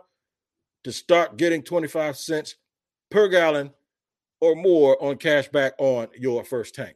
to 0.83 0.91
start 0.91 1.37
getting 1.37 1.63
25 1.63 2.17
cents 2.17 2.55
per 3.09 3.27
gallon 3.27 3.71
or 4.39 4.55
more 4.55 5.01
on 5.03 5.17
cash 5.17 5.47
back 5.47 5.73
on 5.77 6.07
your 6.17 6.43
first 6.43 6.75
tank. 6.75 6.95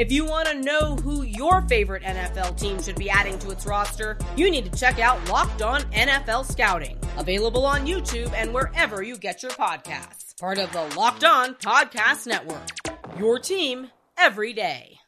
If 0.00 0.10
you 0.10 0.24
want 0.24 0.48
to 0.48 0.54
know 0.54 0.96
who 0.96 1.24
your 1.24 1.60
favorite 1.68 2.02
NFL 2.02 2.58
team 2.58 2.82
should 2.82 2.96
be 2.96 3.10
adding 3.10 3.38
to 3.40 3.50
its 3.50 3.66
roster, 3.66 4.16
you 4.34 4.50
need 4.50 4.64
to 4.64 4.78
check 4.78 4.98
out 4.98 5.28
Locked 5.28 5.60
On 5.60 5.82
NFL 5.92 6.50
Scouting, 6.50 6.98
available 7.18 7.66
on 7.66 7.86
YouTube 7.86 8.32
and 8.32 8.54
wherever 8.54 9.02
you 9.02 9.18
get 9.18 9.42
your 9.42 9.52
podcasts. 9.52 10.40
Part 10.40 10.56
of 10.56 10.72
the 10.72 10.84
Locked 10.96 11.24
On 11.24 11.54
Podcast 11.54 12.26
Network. 12.26 12.66
Your 13.18 13.38
team 13.38 13.90
every 14.16 14.54
day. 14.54 14.98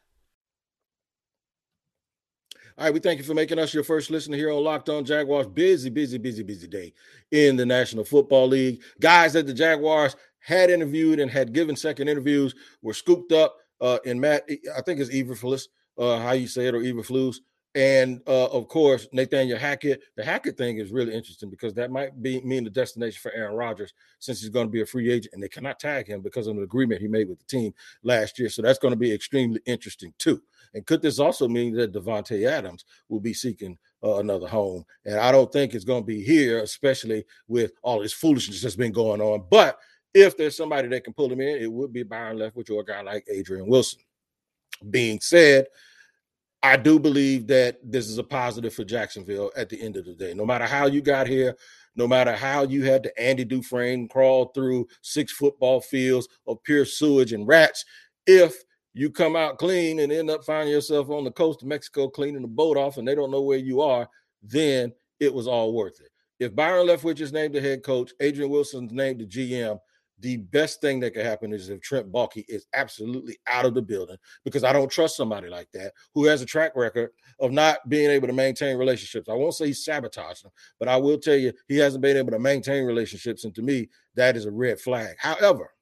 All 2.76 2.84
right, 2.84 2.92
we 2.92 3.00
thank 3.00 3.16
you 3.16 3.24
for 3.24 3.32
making 3.32 3.58
us 3.58 3.72
your 3.72 3.84
first 3.84 4.10
listener 4.10 4.36
here 4.36 4.50
on 4.50 4.62
Locked 4.62 4.90
On 4.90 5.06
Jaguars. 5.06 5.46
Busy, 5.46 5.88
busy, 5.88 6.18
busy, 6.18 6.42
busy 6.42 6.68
day 6.68 6.92
in 7.30 7.56
the 7.56 7.64
National 7.64 8.04
Football 8.04 8.48
League. 8.48 8.82
Guys 9.00 9.32
that 9.32 9.46
the 9.46 9.54
Jaguars 9.54 10.16
had 10.40 10.68
interviewed 10.68 11.18
and 11.18 11.30
had 11.30 11.54
given 11.54 11.76
second 11.76 12.08
interviews 12.08 12.54
were 12.82 12.92
scooped 12.92 13.32
up 13.32 13.56
uh, 13.82 13.98
in 14.04 14.18
Matt, 14.18 14.48
I 14.76 14.80
think 14.80 15.00
it's 15.00 15.10
Eberflus, 15.10 15.64
uh, 15.98 16.18
how 16.20 16.32
you 16.32 16.46
say 16.46 16.68
it, 16.68 16.74
or 16.74 16.80
Eberflus. 16.80 17.36
And 17.74 18.20
uh, 18.26 18.46
of 18.48 18.68
course, 18.68 19.08
Nathaniel 19.12 19.58
Hackett. 19.58 20.02
The 20.16 20.24
Hackett 20.24 20.58
thing 20.58 20.76
is 20.76 20.92
really 20.92 21.14
interesting 21.14 21.48
because 21.48 21.72
that 21.74 21.90
might 21.90 22.22
be 22.22 22.40
mean 22.42 22.64
the 22.64 22.70
destination 22.70 23.18
for 23.20 23.32
Aaron 23.32 23.56
Rodgers 23.56 23.94
since 24.18 24.40
he's 24.40 24.50
going 24.50 24.66
to 24.66 24.70
be 24.70 24.82
a 24.82 24.86
free 24.86 25.10
agent 25.10 25.32
and 25.32 25.42
they 25.42 25.48
cannot 25.48 25.80
tag 25.80 26.06
him 26.06 26.20
because 26.20 26.46
of 26.46 26.56
an 26.56 26.62
agreement 26.62 27.00
he 27.00 27.08
made 27.08 27.30
with 27.30 27.38
the 27.38 27.46
team 27.46 27.72
last 28.02 28.38
year. 28.38 28.50
So 28.50 28.60
that's 28.60 28.78
going 28.78 28.92
to 28.92 28.98
be 28.98 29.12
extremely 29.12 29.60
interesting 29.64 30.12
too. 30.18 30.42
And 30.74 30.84
could 30.84 31.00
this 31.00 31.18
also 31.18 31.48
mean 31.48 31.74
that 31.76 31.92
Davante 31.92 32.46
Adams 32.46 32.84
will 33.08 33.20
be 33.20 33.32
seeking 33.32 33.78
uh, 34.04 34.16
another 34.16 34.48
home? 34.48 34.84
And 35.06 35.18
I 35.18 35.32
don't 35.32 35.50
think 35.50 35.74
it's 35.74 35.86
going 35.86 36.02
to 36.02 36.06
be 36.06 36.22
here, 36.22 36.62
especially 36.62 37.24
with 37.48 37.72
all 37.82 38.00
this 38.00 38.12
foolishness 38.12 38.60
that's 38.60 38.76
been 38.76 38.92
going 38.92 39.22
on. 39.22 39.46
But 39.50 39.78
if 40.14 40.36
there's 40.36 40.56
somebody 40.56 40.88
that 40.88 41.04
can 41.04 41.14
pull 41.14 41.30
him 41.30 41.40
in, 41.40 41.62
it 41.62 41.70
would 41.70 41.92
be 41.92 42.02
Byron 42.02 42.38
Leftwich 42.38 42.70
or 42.70 42.80
a 42.80 42.84
guy 42.84 43.02
like 43.02 43.26
Adrian 43.30 43.66
Wilson. 43.66 44.00
Being 44.90 45.20
said, 45.20 45.66
I 46.62 46.76
do 46.76 46.98
believe 46.98 47.46
that 47.48 47.78
this 47.82 48.08
is 48.08 48.18
a 48.18 48.24
positive 48.24 48.74
for 48.74 48.84
Jacksonville 48.84 49.50
at 49.56 49.68
the 49.68 49.80
end 49.80 49.96
of 49.96 50.04
the 50.04 50.14
day. 50.14 50.34
No 50.34 50.46
matter 50.46 50.66
how 50.66 50.86
you 50.86 51.00
got 51.00 51.26
here, 51.26 51.56
no 51.96 52.06
matter 52.06 52.34
how 52.34 52.62
you 52.62 52.84
had 52.84 53.02
to 53.02 53.20
Andy 53.20 53.44
Dufresne 53.44 54.08
crawl 54.08 54.46
through 54.54 54.86
six 55.02 55.32
football 55.32 55.80
fields 55.80 56.28
of 56.46 56.62
pure 56.62 56.84
sewage 56.84 57.32
and 57.32 57.46
rats, 57.46 57.84
if 58.26 58.54
you 58.94 59.10
come 59.10 59.36
out 59.36 59.58
clean 59.58 60.00
and 60.00 60.12
end 60.12 60.30
up 60.30 60.44
finding 60.44 60.72
yourself 60.72 61.10
on 61.10 61.24
the 61.24 61.30
coast 61.30 61.62
of 61.62 61.68
Mexico 61.68 62.08
cleaning 62.08 62.42
the 62.42 62.48
boat 62.48 62.76
off 62.76 62.96
and 62.96 63.08
they 63.08 63.14
don't 63.14 63.30
know 63.30 63.42
where 63.42 63.58
you 63.58 63.80
are, 63.80 64.08
then 64.42 64.92
it 65.18 65.32
was 65.32 65.46
all 65.46 65.72
worth 65.72 66.00
it. 66.00 66.10
If 66.38 66.54
Byron 66.54 66.86
Leftwich 66.86 67.20
is 67.20 67.32
named 67.32 67.54
the 67.54 67.60
head 67.60 67.82
coach, 67.82 68.12
Adrian 68.20 68.50
Wilson's 68.50 68.92
named 68.92 69.20
the 69.20 69.26
GM, 69.26 69.78
the 70.22 70.36
best 70.36 70.80
thing 70.80 71.00
that 71.00 71.14
could 71.14 71.26
happen 71.26 71.52
is 71.52 71.68
if 71.68 71.80
Trent 71.80 72.10
Baalke 72.10 72.44
is 72.48 72.66
absolutely 72.74 73.38
out 73.48 73.64
of 73.64 73.74
the 73.74 73.82
building 73.82 74.16
because 74.44 74.62
I 74.62 74.72
don't 74.72 74.90
trust 74.90 75.16
somebody 75.16 75.48
like 75.48 75.68
that 75.72 75.92
who 76.14 76.26
has 76.26 76.40
a 76.40 76.46
track 76.46 76.72
record 76.76 77.10
of 77.40 77.50
not 77.50 77.88
being 77.88 78.08
able 78.08 78.28
to 78.28 78.32
maintain 78.32 78.76
relationships. 78.78 79.28
I 79.28 79.34
won't 79.34 79.54
say 79.54 79.66
he 79.66 79.72
sabotaged 79.72 80.44
them, 80.44 80.52
but 80.78 80.88
I 80.88 80.96
will 80.96 81.18
tell 81.18 81.34
you 81.34 81.52
he 81.66 81.76
hasn't 81.76 82.02
been 82.02 82.16
able 82.16 82.30
to 82.30 82.38
maintain 82.38 82.84
relationships. 82.84 83.44
And 83.44 83.54
to 83.56 83.62
me, 83.62 83.88
that 84.14 84.36
is 84.36 84.46
a 84.46 84.50
red 84.50 84.80
flag. 84.80 85.16
However, 85.18 85.72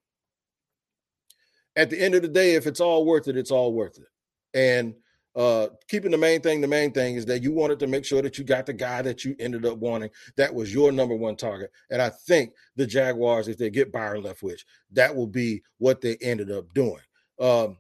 at 1.77 1.91
the 1.91 2.01
end 2.01 2.15
of 2.15 2.23
the 2.23 2.29
day, 2.29 2.55
if 2.55 2.67
it's 2.67 2.81
all 2.81 3.05
worth 3.05 3.29
it, 3.29 3.37
it's 3.37 3.51
all 3.51 3.75
worth 3.75 3.99
it. 3.99 4.59
And 4.59 4.95
uh 5.37 5.69
keeping 5.89 6.11
the 6.11 6.19
main 6.19 6.41
thing 6.41 6.61
the 6.61 6.67
main 6.67 6.91
thing 6.91 7.15
is 7.15 7.25
that 7.25 7.43
you 7.43 7.53
wanted 7.53 7.79
to 7.79 7.87
make 7.87 8.05
sure 8.05 8.21
that 8.21 8.37
you 8.37 8.43
got 8.43 8.67
the 8.67 8.73
guy 8.73 9.01
that 9.01 9.25
you 9.25 9.37
ended 9.39 9.65
up 9.65 9.79
wanting 9.79 10.11
that 10.37 10.53
was 10.53 10.75
your 10.75 10.91
number 10.91 11.15
one 11.15 11.37
target. 11.37 11.71
And 11.91 12.03
i 12.03 12.09
think 12.09 12.53
the 12.77 12.87
jaguars 12.87 13.47
if 13.47 13.57
they 13.57 13.71
get 13.71 13.93
byron 13.93 14.25
leftwich 14.25 14.65
that 14.93 15.15
will 15.15 15.29
be 15.29 15.63
what 15.79 16.01
they 16.01 16.17
ended 16.21 16.51
up 16.51 16.73
doing. 16.75 17.01
Um 17.39 17.77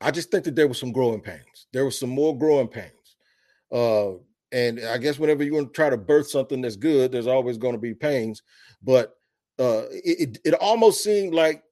i 0.00 0.10
just 0.10 0.30
think 0.30 0.44
that 0.44 0.56
there 0.56 0.68
was 0.68 0.78
some 0.78 0.92
growing 0.92 1.20
pains. 1.20 1.66
There 1.72 1.84
was 1.84 1.98
some 1.98 2.10
more 2.10 2.36
growing 2.36 2.68
pains. 2.68 3.16
Uh 3.70 4.12
and 4.52 4.80
i 4.86 4.96
guess 4.96 5.18
whenever 5.18 5.44
you 5.44 5.52
want 5.52 5.66
to 5.66 5.76
try 5.76 5.90
to 5.90 5.96
birth 5.98 6.28
something 6.28 6.62
that's 6.62 6.76
good 6.76 7.10
there's 7.12 7.26
always 7.26 7.58
going 7.58 7.74
to 7.74 7.80
be 7.80 7.92
pains. 7.92 8.42
But 8.82 9.14
uh 9.58 9.82
it, 9.90 10.38
it 10.44 10.54
almost 10.54 11.04
seemed 11.04 11.34
like 11.34 11.62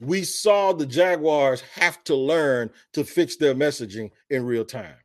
we 0.00 0.24
saw 0.24 0.72
the 0.72 0.86
Jaguars 0.86 1.62
have 1.74 2.02
to 2.04 2.14
learn 2.14 2.70
to 2.92 3.04
fix 3.04 3.36
their 3.36 3.54
messaging 3.54 4.10
in 4.30 4.44
real 4.44 4.64
time. 4.64 4.96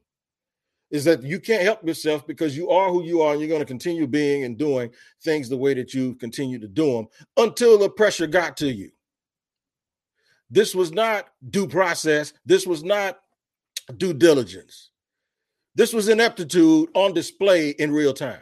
Is 0.89 1.05
that 1.05 1.24
you 1.24 1.39
can't 1.39 1.63
help 1.63 1.86
yourself 1.86 2.27
because 2.27 2.57
you 2.57 2.69
are 2.69 2.89
who 2.89 3.03
you 3.03 3.21
are 3.21 3.31
and 3.31 3.39
you're 3.39 3.48
going 3.48 3.62
to 3.62 3.65
continue 3.65 4.07
being 4.07 4.43
and 4.43 4.57
doing 4.57 4.91
things 5.24 5.48
the 5.48 5.55
way 5.55 5.74
that 5.74 5.93
you 5.93 6.15
continue 6.15 6.60
to 6.60 6.67
do 6.67 6.91
them 6.91 7.07
until 7.38 7.77
the 7.77 7.89
pressure 7.89 8.27
got 8.27 8.57
to 8.57 8.67
you. 8.69 8.91
This 10.50 10.75
was 10.75 10.91
not 10.91 11.29
due 11.50 11.65
process. 11.65 12.33
This 12.45 12.67
was 12.67 12.83
not 12.83 13.21
due 13.95 14.13
diligence. 14.13 14.89
This 15.75 15.93
was 15.93 16.10
ineptitude 16.10 16.89
on 16.93 17.13
display 17.13 17.69
in 17.69 17.93
real 17.93 18.13
time. 18.13 18.41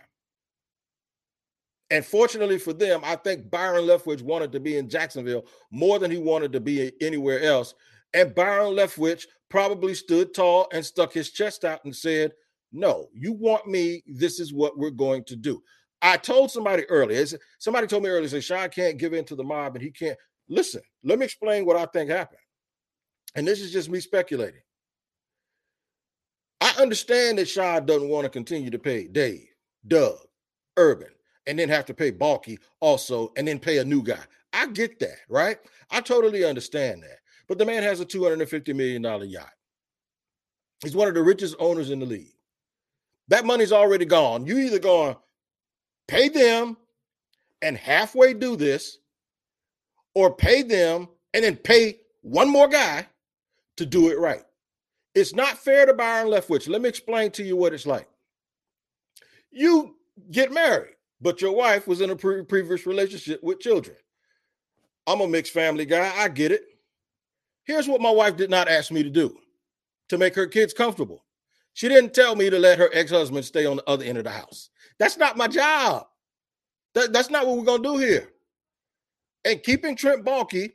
And 1.92 2.06
fortunately 2.06 2.60
for 2.60 2.74
them, 2.74 3.02
I 3.04 3.16
think 3.16 3.50
Byron 3.50 3.86
Leftwich 3.86 4.22
wanted 4.22 4.52
to 4.52 4.60
be 4.60 4.78
in 4.78 4.90
Jacksonville 4.90 5.46
more 5.72 5.98
than 5.98 6.12
he 6.12 6.18
wanted 6.18 6.54
to 6.54 6.60
be 6.60 6.92
anywhere 7.02 7.42
else. 7.42 7.74
And 8.14 8.36
Byron 8.36 8.76
Leftwich 8.76 9.26
probably 9.50 9.96
stood 9.96 10.34
tall 10.34 10.68
and 10.72 10.86
stuck 10.86 11.12
his 11.12 11.32
chest 11.32 11.66
out 11.66 11.84
and 11.86 11.96
said, 11.96 12.34
No, 12.72 13.08
you 13.14 13.34
want 13.34 13.68
me. 13.68 14.04
This 14.08 14.40
is 14.40 14.54
what 14.54 14.78
we're 14.78 14.92
going 14.92 15.24
to 15.26 15.36
do. 15.36 15.62
I 16.02 16.18
told 16.18 16.52
somebody 16.52 16.86
earlier, 16.86 17.26
somebody 17.58 17.88
told 17.88 18.04
me 18.04 18.10
earlier, 18.10 18.30
say, 18.30 18.40
Sean 18.40 18.70
can't 18.70 18.98
give 18.98 19.14
in 19.14 19.26
to 19.26 19.36
the 19.36 19.44
mob 19.44 19.76
and 19.76 19.84
he 19.84 19.92
can't. 19.92 20.18
Listen, 20.48 20.82
let 21.04 21.20
me 21.20 21.26
explain 21.26 21.66
what 21.66 21.76
I 21.76 21.86
think 21.88 22.10
happened. 22.10 22.40
And 23.36 23.48
this 23.48 23.62
is 23.62 23.72
just 23.72 23.90
me 23.90 24.00
speculating. 24.00 24.62
I 26.62 26.74
understand 26.80 27.38
that 27.38 27.48
Shad 27.48 27.86
doesn't 27.86 28.10
want 28.10 28.26
to 28.26 28.30
continue 28.30 28.70
to 28.70 28.80
pay 28.80 29.08
Dave, 29.08 29.48
Doug, 29.88 30.18
Urban, 30.78 31.10
and 31.50 31.58
then 31.58 31.68
have 31.68 31.86
to 31.88 31.96
pay 31.96 32.12
Baalke 32.12 32.60
also 32.80 33.34
and 33.36 33.48
then 33.48 33.58
pay 33.58 33.80
a 33.80 33.84
new 33.84 34.04
guy. 34.04 34.22
I 34.54 34.68
get 34.68 35.00
that, 35.00 35.18
right? 35.30 35.58
I 35.90 36.00
totally 36.00 36.46
understand 36.46 37.02
that. 37.02 37.18
But 37.48 37.58
the 37.58 37.66
man 37.66 37.82
has 37.82 38.00
a 38.00 38.06
$250 38.06 38.76
million 38.76 39.04
yacht. 39.28 39.50
He's 40.84 40.96
one 40.96 41.08
of 41.08 41.16
the 41.16 41.24
richest 41.24 41.56
owners 41.60 41.90
in 41.90 42.00
the 42.00 42.06
league. 42.06 42.36
That 43.30 43.46
money's 43.46 43.72
already 43.72 44.06
gone. 44.06 44.46
You 44.46 44.60
either 44.60 44.78
going 44.78 45.16
pay 46.08 46.30
them 46.30 46.78
and 47.64 47.76
halfway 47.76 48.36
do 48.36 48.56
this, 48.56 49.00
or 50.14 50.34
pay 50.34 50.62
them 50.62 51.08
and 51.34 51.44
then 51.44 51.56
pay 51.56 52.00
one 52.22 52.50
more 52.50 52.68
guy 52.68 53.08
to 53.78 53.86
do 53.88 54.10
it 54.10 54.20
right. 54.20 54.44
It's 55.16 55.34
not 55.34 55.58
fair 55.58 55.88
to 55.88 55.94
Byron 55.94 56.28
Leftwich. 56.28 56.70
Let 56.70 56.82
me 56.82 56.90
explain 56.90 57.32
to 57.32 57.44
you 57.44 57.56
what 57.56 57.74
it's 57.74 57.88
like. 57.88 58.08
You 59.52 59.96
get 60.32 60.52
married 60.52 60.94
but 61.22 61.42
your 61.42 61.52
wife 61.52 61.88
was 61.88 62.02
in 62.02 62.10
a 62.10 62.16
pre- 62.16 62.44
previous 62.44 62.86
relationship 62.86 63.44
with 63.44 63.60
children. 63.60 63.98
I'm 65.08 65.22
a 65.22 65.28
mixed 65.28 65.54
family 65.54 65.86
guy. 65.86 66.14
I 66.18 66.28
get 66.28 66.52
it. 66.52 66.62
Here's 67.64 67.88
what 67.88 68.02
my 68.02 68.12
wife 68.12 68.36
did 68.36 68.50
not 68.50 68.68
ask 68.68 68.92
me 68.92 69.04
to 69.04 69.10
do 69.10 69.38
to 70.10 70.18
make 70.18 70.36
her 70.36 70.48
kids 70.48 70.74
comfortable. 70.74 71.26
She 71.74 71.88
didn't 71.88 72.14
tell 72.14 72.36
me 72.36 72.50
to 72.50 72.60
let 72.60 72.80
her 72.80 72.90
ex 72.94 73.12
husband 73.12 73.46
stay 73.46 73.66
on 73.66 73.78
the 73.78 73.90
other 73.90 74.04
end 74.04 74.18
of 74.18 74.24
the 74.24 74.32
house. 74.32 74.70
That's 74.98 75.18
not 75.18 75.38
my 75.38 75.48
job. 75.48 76.06
That, 76.96 77.14
that's 77.14 77.30
not 77.30 77.48
what 77.48 77.58
we're 77.58 77.64
going 77.64 77.84
to 77.84 77.90
do 77.90 77.98
here. 77.98 78.30
And 79.46 79.64
keeping 79.64 79.96
Trent 79.96 80.26
Baalke 80.26 80.74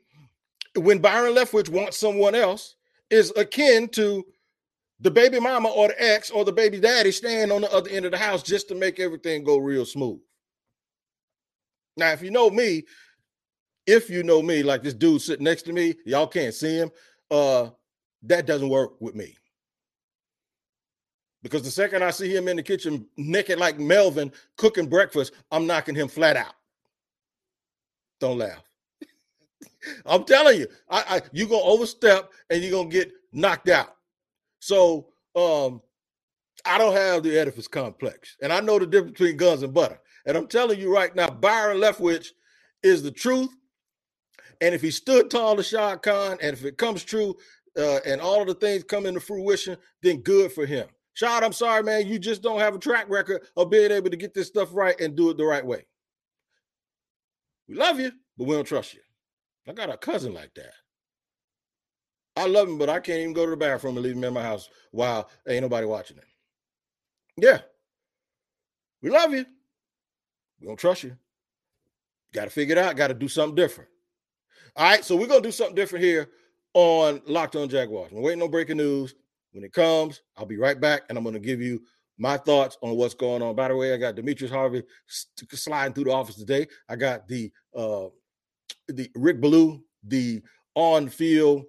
when 0.76 0.98
Byron 0.98 1.34
Leftwich 1.34 1.68
wants 1.68 1.98
someone 1.98 2.34
else 2.34 2.76
is 3.10 3.32
akin 3.36 3.88
to 3.88 4.24
the 5.00 5.10
baby 5.10 5.38
mama 5.38 5.68
or 5.68 5.88
the 5.88 6.02
ex 6.02 6.30
or 6.30 6.44
the 6.44 6.52
baby 6.52 6.80
daddy 6.80 7.12
staying 7.12 7.52
on 7.52 7.60
the 7.60 7.72
other 7.72 7.90
end 7.90 8.06
of 8.06 8.12
the 8.12 8.18
house 8.18 8.42
just 8.42 8.68
to 8.68 8.74
make 8.74 8.98
everything 8.98 9.44
go 9.44 9.58
real 9.58 9.84
smooth. 9.84 10.20
Now, 11.96 12.10
if 12.12 12.22
you 12.22 12.30
know 12.30 12.50
me, 12.50 12.84
if 13.86 14.10
you 14.10 14.22
know 14.22 14.42
me, 14.42 14.62
like 14.62 14.82
this 14.82 14.94
dude 14.94 15.22
sitting 15.22 15.44
next 15.44 15.62
to 15.62 15.72
me, 15.72 15.94
y'all 16.04 16.26
can't 16.26 16.54
see 16.54 16.76
him. 16.76 16.90
Uh, 17.30 17.70
that 18.22 18.46
doesn't 18.46 18.68
work 18.68 19.00
with 19.00 19.14
me. 19.14 19.36
Because 21.42 21.62
the 21.62 21.70
second 21.70 22.02
I 22.02 22.10
see 22.10 22.34
him 22.34 22.48
in 22.48 22.56
the 22.56 22.62
kitchen 22.62 23.06
naked 23.18 23.58
like 23.58 23.78
Melvin 23.78 24.32
cooking 24.56 24.88
breakfast, 24.88 25.34
I'm 25.50 25.66
knocking 25.66 25.94
him 25.94 26.08
flat 26.08 26.36
out. 26.36 26.54
Don't 28.18 28.38
laugh. 28.38 28.62
I'm 30.06 30.24
telling 30.24 30.58
you, 30.58 30.66
I, 30.88 31.04
I 31.16 31.20
you're 31.32 31.48
gonna 31.48 31.62
overstep 31.62 32.32
and 32.48 32.62
you're 32.62 32.72
gonna 32.72 32.88
get 32.88 33.12
knocked 33.32 33.68
out. 33.68 33.94
So 34.60 35.08
um 35.36 35.82
I 36.64 36.78
don't 36.78 36.96
have 36.96 37.22
the 37.22 37.38
edifice 37.38 37.68
complex, 37.68 38.38
and 38.40 38.50
I 38.50 38.60
know 38.60 38.78
the 38.78 38.86
difference 38.86 39.18
between 39.18 39.36
guns 39.36 39.62
and 39.62 39.74
butter. 39.74 40.00
And 40.26 40.36
I'm 40.36 40.46
telling 40.46 40.80
you 40.80 40.92
right 40.94 41.14
now, 41.14 41.30
Byron 41.30 41.78
Leftwich 41.78 42.28
is 42.82 43.02
the 43.02 43.10
truth. 43.10 43.50
And 44.60 44.74
if 44.74 44.82
he 44.82 44.90
stood 44.90 45.30
tall 45.30 45.56
to 45.56 45.62
Shad 45.62 46.02
Khan, 46.02 46.38
and 46.40 46.54
if 46.56 46.64
it 46.64 46.78
comes 46.78 47.04
true, 47.04 47.36
uh, 47.76 47.98
and 48.06 48.20
all 48.20 48.40
of 48.40 48.46
the 48.46 48.54
things 48.54 48.84
come 48.84 49.06
into 49.06 49.20
fruition, 49.20 49.76
then 50.02 50.20
good 50.22 50.52
for 50.52 50.64
him. 50.64 50.86
Shad, 51.14 51.44
I'm 51.44 51.52
sorry, 51.52 51.82
man. 51.82 52.06
You 52.06 52.18
just 52.18 52.42
don't 52.42 52.60
have 52.60 52.74
a 52.74 52.78
track 52.78 53.08
record 53.08 53.42
of 53.56 53.70
being 53.70 53.90
able 53.90 54.10
to 54.10 54.16
get 54.16 54.34
this 54.34 54.48
stuff 54.48 54.70
right 54.72 54.98
and 55.00 55.16
do 55.16 55.30
it 55.30 55.36
the 55.36 55.44
right 55.44 55.64
way. 55.64 55.86
We 57.68 57.76
love 57.76 58.00
you, 58.00 58.12
but 58.36 58.46
we 58.46 58.54
don't 58.54 58.66
trust 58.66 58.94
you. 58.94 59.00
I 59.68 59.72
got 59.72 59.90
a 59.90 59.96
cousin 59.96 60.34
like 60.34 60.54
that. 60.54 60.72
I 62.36 62.46
love 62.46 62.68
him, 62.68 62.78
but 62.78 62.90
I 62.90 63.00
can't 63.00 63.20
even 63.20 63.32
go 63.32 63.44
to 63.44 63.50
the 63.50 63.56
bathroom 63.56 63.96
and 63.96 64.04
leave 64.04 64.16
him 64.16 64.24
in 64.24 64.34
my 64.34 64.42
house 64.42 64.68
while 64.90 65.30
ain't 65.48 65.62
nobody 65.62 65.86
watching 65.86 66.16
him. 66.16 66.24
Yeah. 67.38 67.60
We 69.02 69.10
love 69.10 69.32
you, 69.32 69.46
we 70.64 70.68
don't 70.68 70.78
trust 70.78 71.02
you. 71.02 71.14
Got 72.32 72.44
to 72.44 72.50
figure 72.50 72.74
it 72.76 72.78
out. 72.78 72.96
Got 72.96 73.08
to 73.08 73.14
do 73.14 73.28
something 73.28 73.54
different. 73.54 73.90
All 74.76 74.90
right, 74.90 75.04
so 75.04 75.14
we're 75.14 75.28
gonna 75.28 75.40
do 75.40 75.52
something 75.52 75.76
different 75.76 76.04
here 76.04 76.30
on 76.72 77.20
Locked 77.26 77.54
On 77.54 77.68
Jaguars. 77.68 78.10
I'm 78.10 78.22
waiting 78.22 78.42
on 78.42 78.50
breaking 78.50 78.78
news. 78.78 79.14
When 79.52 79.62
it 79.62 79.72
comes, 79.72 80.22
I'll 80.36 80.46
be 80.46 80.56
right 80.56 80.80
back 80.80 81.02
and 81.08 81.16
I'm 81.16 81.24
to 81.24 81.38
give 81.38 81.60
you 81.60 81.82
my 82.18 82.36
thoughts 82.36 82.76
on 82.82 82.96
what's 82.96 83.14
going 83.14 83.40
on. 83.40 83.54
By 83.54 83.68
the 83.68 83.76
way, 83.76 83.94
I 83.94 83.98
got 83.98 84.16
Demetrius 84.16 84.50
Harvey 84.50 84.82
sliding 85.06 85.92
through 85.92 86.04
the 86.04 86.12
office 86.12 86.34
today. 86.34 86.66
I 86.88 86.96
got 86.96 87.28
the 87.28 87.52
uh 87.76 88.06
the 88.88 89.10
Rick 89.14 89.40
Blue, 89.40 89.84
the 90.02 90.42
on 90.74 91.08
field, 91.08 91.66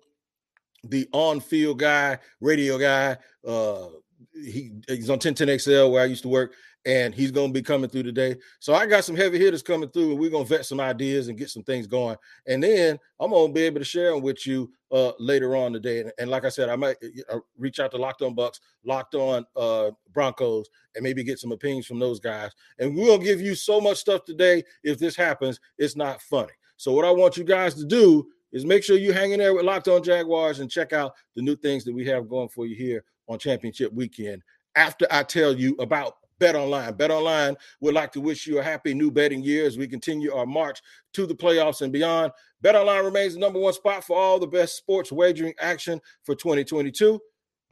the 0.85 1.07
on 1.11 1.41
field 1.41 1.77
guy, 1.77 2.17
radio 2.39 2.79
guy. 2.79 3.17
Uh 3.45 3.87
he, 4.33 4.71
he's 4.87 5.09
on 5.09 5.19
1010XL 5.19 5.91
where 5.91 6.01
I 6.01 6.05
used 6.05 6.23
to 6.23 6.29
work, 6.29 6.55
and 6.85 7.15
he's 7.15 7.31
going 7.31 7.49
to 7.49 7.53
be 7.53 7.63
coming 7.63 7.89
through 7.89 8.03
today. 8.03 8.35
So 8.59 8.75
I 8.75 8.85
got 8.85 9.03
some 9.03 9.15
heavy 9.15 9.39
hitters 9.39 9.63
coming 9.63 9.89
through, 9.89 10.11
and 10.11 10.19
we're 10.19 10.29
going 10.29 10.45
to 10.45 10.49
vet 10.49 10.65
some 10.65 10.79
ideas 10.79 11.27
and 11.27 11.37
get 11.37 11.49
some 11.49 11.63
things 11.63 11.87
going. 11.87 12.15
And 12.47 12.61
then 12.63 12.99
I'm 13.19 13.31
going 13.31 13.47
to 13.49 13.53
be 13.53 13.63
able 13.63 13.79
to 13.79 13.85
share 13.85 14.11
them 14.11 14.21
with 14.21 14.45
you 14.45 14.71
uh, 14.91 15.13
later 15.19 15.55
on 15.55 15.73
today. 15.73 16.01
And, 16.01 16.11
and, 16.19 16.29
like 16.29 16.45
I 16.45 16.49
said, 16.49 16.69
I 16.69 16.75
might 16.75 16.97
uh, 17.29 17.39
reach 17.57 17.79
out 17.79 17.91
to 17.91 17.97
Locked 17.97 18.21
On 18.21 18.35
Bucks, 18.35 18.59
Locked 18.85 19.15
On 19.15 19.45
uh, 19.55 19.91
Broncos, 20.13 20.69
and 20.95 21.03
maybe 21.03 21.23
get 21.23 21.39
some 21.39 21.51
opinions 21.51 21.87
from 21.87 21.99
those 21.99 22.19
guys. 22.19 22.51
And 22.77 22.95
to 22.95 23.17
give 23.17 23.41
you 23.41 23.55
so 23.55 23.81
much 23.81 23.97
stuff 23.97 24.23
today. 24.23 24.63
If 24.83 24.99
this 24.99 25.15
happens, 25.15 25.59
it's 25.77 25.95
not 25.95 26.21
funny. 26.21 26.53
So 26.77 26.91
what 26.91 27.05
I 27.05 27.11
want 27.11 27.37
you 27.37 27.43
guys 27.43 27.73
to 27.75 27.85
do 27.85 28.27
is 28.51 28.65
make 28.65 28.83
sure 28.83 28.97
you 28.97 29.11
hang 29.11 29.31
in 29.31 29.39
there 29.39 29.53
with 29.53 29.65
Locked 29.65 29.87
On 29.87 30.03
Jaguars 30.03 30.59
and 30.59 30.69
check 30.69 30.93
out 30.93 31.13
the 31.35 31.41
new 31.41 31.55
things 31.55 31.83
that 31.85 31.93
we 31.93 32.05
have 32.05 32.29
going 32.29 32.49
for 32.49 32.65
you 32.65 32.75
here 32.75 33.03
on 33.27 33.39
Championship 33.39 33.91
Weekend. 33.91 34.43
After 34.75 35.07
I 35.09 35.23
tell 35.23 35.55
you 35.55 35.75
about 35.79 36.17
Bet 36.39 36.55
Online. 36.55 36.93
Bet 36.93 37.11
Online 37.11 37.55
would 37.79 37.93
like 37.93 38.11
to 38.13 38.21
wish 38.21 38.45
you 38.45 38.59
a 38.59 38.63
happy 38.63 38.93
new 38.93 39.11
betting 39.11 39.41
year 39.41 39.65
as 39.65 39.77
we 39.77 39.87
continue 39.87 40.33
our 40.33 40.45
march 40.45 40.81
to 41.13 41.25
the 41.25 41.35
playoffs 41.35 41.81
and 41.81 41.93
beyond. 41.93 42.31
Bet 42.61 42.75
Online 42.75 43.05
remains 43.05 43.33
the 43.33 43.39
number 43.39 43.59
one 43.59 43.73
spot 43.73 44.03
for 44.03 44.17
all 44.17 44.39
the 44.39 44.47
best 44.47 44.75
sports 44.75 45.11
wagering 45.11 45.53
action 45.59 46.01
for 46.23 46.35
2022. 46.35 47.19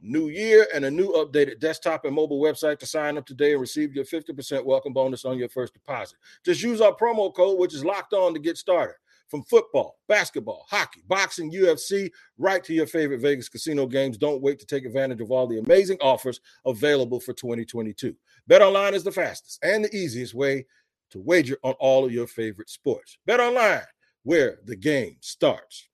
New 0.00 0.28
year 0.28 0.66
and 0.74 0.84
a 0.84 0.90
new 0.90 1.12
updated 1.12 1.60
desktop 1.60 2.04
and 2.04 2.14
mobile 2.14 2.40
website 2.40 2.78
to 2.78 2.86
sign 2.86 3.16
up 3.16 3.24
today 3.24 3.52
and 3.52 3.60
receive 3.60 3.94
your 3.94 4.04
50% 4.04 4.64
welcome 4.64 4.92
bonus 4.92 5.24
on 5.24 5.38
your 5.38 5.48
first 5.48 5.72
deposit. 5.72 6.18
Just 6.44 6.62
use 6.62 6.80
our 6.80 6.94
promo 6.94 7.34
code, 7.34 7.58
which 7.58 7.74
is 7.74 7.84
locked 7.84 8.12
on 8.12 8.34
to 8.34 8.40
get 8.40 8.58
started. 8.58 8.96
From 9.28 9.42
football, 9.44 9.98
basketball, 10.06 10.66
hockey, 10.68 11.02
boxing, 11.08 11.50
UFC, 11.50 12.10
right 12.38 12.62
to 12.64 12.74
your 12.74 12.86
favorite 12.86 13.20
Vegas 13.20 13.48
casino 13.48 13.86
games. 13.86 14.18
Don't 14.18 14.42
wait 14.42 14.58
to 14.60 14.66
take 14.66 14.84
advantage 14.84 15.20
of 15.20 15.30
all 15.30 15.46
the 15.46 15.58
amazing 15.58 15.98
offers 16.00 16.40
available 16.66 17.20
for 17.20 17.32
2022. 17.32 18.14
BetOnline 18.48 18.92
is 18.92 19.02
the 19.02 19.10
fastest 19.10 19.58
and 19.64 19.84
the 19.84 19.96
easiest 19.96 20.34
way 20.34 20.66
to 21.10 21.20
wager 21.20 21.56
on 21.62 21.74
all 21.80 22.04
of 22.04 22.12
your 22.12 22.26
favorite 22.26 22.68
sports. 22.68 23.18
BetOnline, 23.28 23.84
where 24.24 24.58
the 24.64 24.76
game 24.76 25.16
starts. 25.20 25.88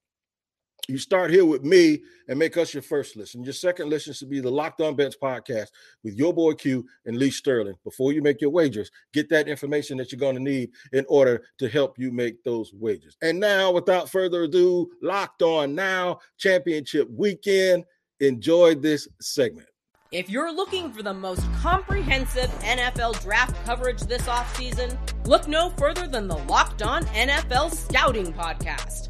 You 0.89 0.99
start 0.99 1.31
here 1.31 1.45
with 1.45 1.63
me 1.63 2.03
and 2.29 2.39
make 2.39 2.57
us 2.57 2.75
your 2.75 2.83
first 2.83 3.17
listen. 3.17 3.45
Your 3.45 3.53
second 3.53 3.89
listen 3.89 4.13
should 4.13 4.31
be 4.31 4.41
the 4.41 4.51
Locked 4.51 4.81
On 4.81 4.95
Bets 4.95 5.17
podcast 5.23 5.69
with 6.03 6.15
your 6.15 6.33
boy 6.33 6.55
Q 6.55 6.87
and 7.07 7.17
Lee 7.17 7.31
Sterling. 7.31 7.75
Before 7.85 8.13
you 8.13 8.23
make 8.23 8.41
your 8.41 8.51
wagers, 8.51 8.91
get 9.13 9.29
that 9.31 9.49
information 9.49 9.97
that 9.99 10.11
you're 10.11 10.19
going 10.19 10.37
to 10.37 10.43
need 10.43 10.71
in 10.93 11.05
order 11.09 11.45
to 11.59 11.69
help 11.69 11.99
you 11.99 12.11
make 12.11 12.43
those 12.43 12.73
wagers. 12.73 13.17
And 13.23 13.39
now, 13.39 13.71
without 13.71 14.11
further 14.11 14.45
ado, 14.45 14.91
Locked 15.03 15.43
On 15.43 15.75
Now 15.75 16.19
Championship 16.39 17.09
Weekend. 17.11 17.85
Enjoy 18.21 18.75
this 18.75 19.09
segment. 19.21 19.69
If 20.13 20.29
you're 20.29 20.53
looking 20.53 20.93
for 20.93 21.05
the 21.05 21.15
most 21.15 21.43
comprehensive 21.63 22.51
NFL 22.63 23.23
draft 23.23 23.55
coverage 23.65 24.01
this 24.01 24.23
offseason, 24.23 24.99
look 25.25 25.47
no 25.47 25.71
further 25.71 26.09
than 26.09 26.27
the 26.27 26.37
Locked 26.37 26.83
On 26.83 27.05
NFL 27.05 27.73
Scouting 27.73 28.33
Podcast. 28.33 29.10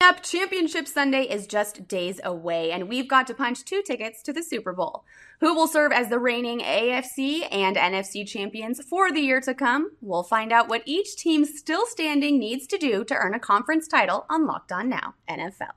Up 0.00 0.22
Championship 0.22 0.86
Sunday 0.86 1.22
is 1.22 1.48
just 1.48 1.88
days 1.88 2.20
away, 2.22 2.70
and 2.70 2.88
we've 2.88 3.08
got 3.08 3.26
to 3.26 3.34
punch 3.34 3.64
two 3.64 3.82
tickets 3.84 4.22
to 4.22 4.32
the 4.32 4.44
Super 4.44 4.72
Bowl. 4.72 5.04
Who 5.40 5.52
will 5.52 5.66
serve 5.66 5.90
as 5.90 6.08
the 6.08 6.20
reigning 6.20 6.60
AFC 6.60 7.48
and 7.50 7.76
NFC 7.76 8.24
champions 8.24 8.80
for 8.88 9.10
the 9.10 9.20
year 9.20 9.40
to 9.40 9.54
come? 9.54 9.90
We'll 10.00 10.22
find 10.22 10.52
out 10.52 10.68
what 10.68 10.84
each 10.84 11.16
team 11.16 11.44
still 11.44 11.84
standing 11.84 12.38
needs 12.38 12.68
to 12.68 12.78
do 12.78 13.02
to 13.06 13.14
earn 13.14 13.34
a 13.34 13.40
conference 13.40 13.88
title 13.88 14.24
on 14.30 14.46
Locked 14.46 14.70
On 14.70 14.88
Now 14.88 15.14
NFL. 15.28 15.72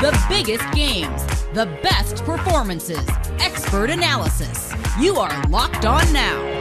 The 0.00 0.26
biggest 0.28 0.70
games, 0.74 1.24
the 1.54 1.64
best 1.82 2.22
performances, 2.26 3.08
expert 3.40 3.88
analysis. 3.88 4.70
You 5.00 5.16
are 5.16 5.42
Locked 5.48 5.86
On 5.86 6.12
Now. 6.12 6.56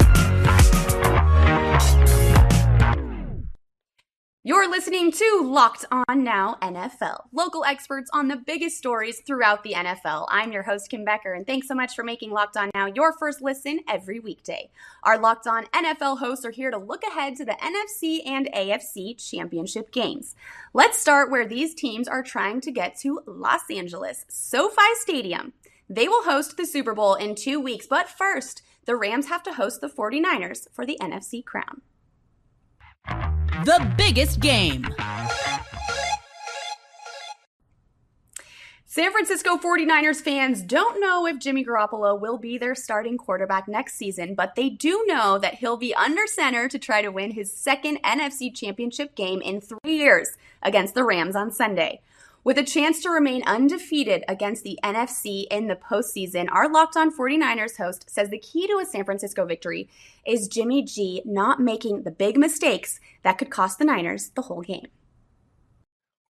You're 4.55 4.71
listening 4.71 5.11
to 5.11 5.41
Locked 5.43 5.83
On 5.91 6.23
Now 6.23 6.57
NFL, 6.61 7.25
local 7.33 7.65
experts 7.65 8.09
on 8.13 8.29
the 8.29 8.37
biggest 8.37 8.77
stories 8.77 9.19
throughout 9.19 9.63
the 9.63 9.73
NFL. 9.73 10.27
I'm 10.29 10.53
your 10.53 10.63
host, 10.63 10.89
Kim 10.89 11.03
Becker, 11.03 11.33
and 11.33 11.45
thanks 11.45 11.67
so 11.67 11.75
much 11.75 11.93
for 11.93 12.05
making 12.05 12.31
Locked 12.31 12.55
On 12.55 12.71
Now 12.73 12.85
your 12.85 13.11
first 13.19 13.41
listen 13.41 13.81
every 13.85 14.21
weekday. 14.21 14.69
Our 15.03 15.19
Locked 15.19 15.45
On 15.45 15.65
NFL 15.65 16.19
hosts 16.19 16.45
are 16.45 16.51
here 16.51 16.71
to 16.71 16.77
look 16.77 17.03
ahead 17.03 17.35
to 17.35 17.43
the 17.43 17.57
NFC 17.61 18.25
and 18.25 18.49
AFC 18.55 19.17
championship 19.17 19.91
games. 19.91 20.35
Let's 20.73 20.97
start 20.97 21.29
where 21.29 21.45
these 21.45 21.75
teams 21.75 22.07
are 22.07 22.23
trying 22.23 22.61
to 22.61 22.71
get 22.71 22.97
to 23.01 23.19
Los 23.27 23.69
Angeles, 23.69 24.23
SoFi 24.29 24.95
Stadium. 25.01 25.51
They 25.89 26.07
will 26.07 26.23
host 26.23 26.55
the 26.55 26.65
Super 26.65 26.93
Bowl 26.93 27.15
in 27.15 27.35
two 27.35 27.59
weeks, 27.59 27.87
but 27.87 28.07
first, 28.07 28.61
the 28.85 28.95
Rams 28.95 29.27
have 29.27 29.43
to 29.43 29.55
host 29.55 29.81
the 29.81 29.89
49ers 29.89 30.67
for 30.71 30.85
the 30.85 30.97
NFC 31.01 31.43
crown. 31.43 31.81
The 33.07 33.93
biggest 33.97 34.39
game. 34.39 34.85
San 38.95 39.11
Francisco 39.11 39.57
49ers 39.57 40.21
fans 40.21 40.61
don't 40.61 41.01
know 41.01 41.25
if 41.27 41.37
Jimmy 41.37 41.65
Garoppolo 41.65 42.17
will 42.17 42.37
be 42.37 42.57
their 42.57 42.73
starting 42.73 43.17
quarterback 43.17 43.67
next 43.67 43.95
season, 43.95 44.35
but 44.35 44.55
they 44.55 44.69
do 44.69 45.03
know 45.05 45.37
that 45.37 45.55
he'll 45.55 45.75
be 45.75 45.93
under 45.95 46.25
center 46.27 46.69
to 46.69 46.79
try 46.79 47.01
to 47.01 47.09
win 47.09 47.31
his 47.31 47.51
second 47.51 48.01
NFC 48.03 48.55
championship 48.55 49.13
game 49.13 49.41
in 49.41 49.59
three 49.59 49.97
years 49.97 50.37
against 50.63 50.93
the 50.93 51.03
Rams 51.03 51.35
on 51.35 51.51
Sunday. 51.51 51.99
With 52.45 52.59
a 52.59 52.63
chance 52.63 53.01
to 53.01 53.09
remain 53.09 53.41
undefeated 53.47 54.23
against 54.27 54.63
the 54.63 54.77
NFC 54.83 55.45
in 55.49 55.65
the 55.65 55.75
postseason, 55.75 56.47
our 56.51 56.71
Locked 56.71 56.95
On 56.95 57.11
49ers 57.11 57.77
host 57.77 58.07
says 58.07 58.29
the 58.29 58.37
key 58.37 58.67
to 58.67 58.77
a 58.77 58.85
San 58.85 59.03
Francisco 59.03 59.47
victory 59.47 59.89
is 60.27 60.47
Jimmy 60.47 60.83
G 60.83 61.23
not 61.25 61.59
making 61.59 62.03
the 62.03 62.11
big 62.11 62.37
mistakes 62.37 62.99
that 63.23 63.39
could 63.39 63.49
cost 63.49 63.79
the 63.79 63.83
Niners 63.83 64.29
the 64.35 64.43
whole 64.43 64.61
game. 64.61 64.85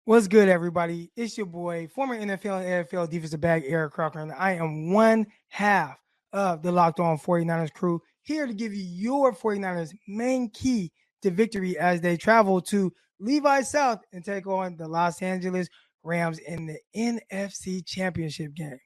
What's 0.06 0.28
good, 0.28 0.48
everybody? 0.48 1.10
It's 1.14 1.36
your 1.36 1.44
boy, 1.44 1.88
former 1.94 2.16
NFL 2.16 2.64
and 2.64 2.88
AFL 2.88 3.10
defensive 3.10 3.42
back 3.42 3.64
Eric 3.66 3.92
Crocker, 3.92 4.20
and 4.20 4.32
I 4.32 4.52
am 4.52 4.90
one 4.90 5.26
half 5.48 5.98
of 6.32 6.62
the 6.62 6.72
Locked 6.72 7.00
On 7.00 7.18
49ers 7.18 7.74
crew 7.74 8.00
here 8.22 8.46
to 8.46 8.54
give 8.54 8.72
you 8.72 8.82
your 8.82 9.34
49ers 9.34 9.92
main 10.06 10.48
key 10.48 10.90
to 11.20 11.30
victory 11.30 11.76
as 11.76 12.00
they 12.00 12.16
travel 12.16 12.62
to 12.62 12.94
Levi 13.20 13.62
South 13.62 14.00
and 14.12 14.24
take 14.24 14.46
on 14.46 14.76
the 14.76 14.88
Los 14.88 15.20
Angeles 15.22 15.68
Rams 16.02 16.38
in 16.38 16.66
the 16.66 16.78
NFC 16.96 17.84
Championship 17.84 18.54
game. 18.54 18.78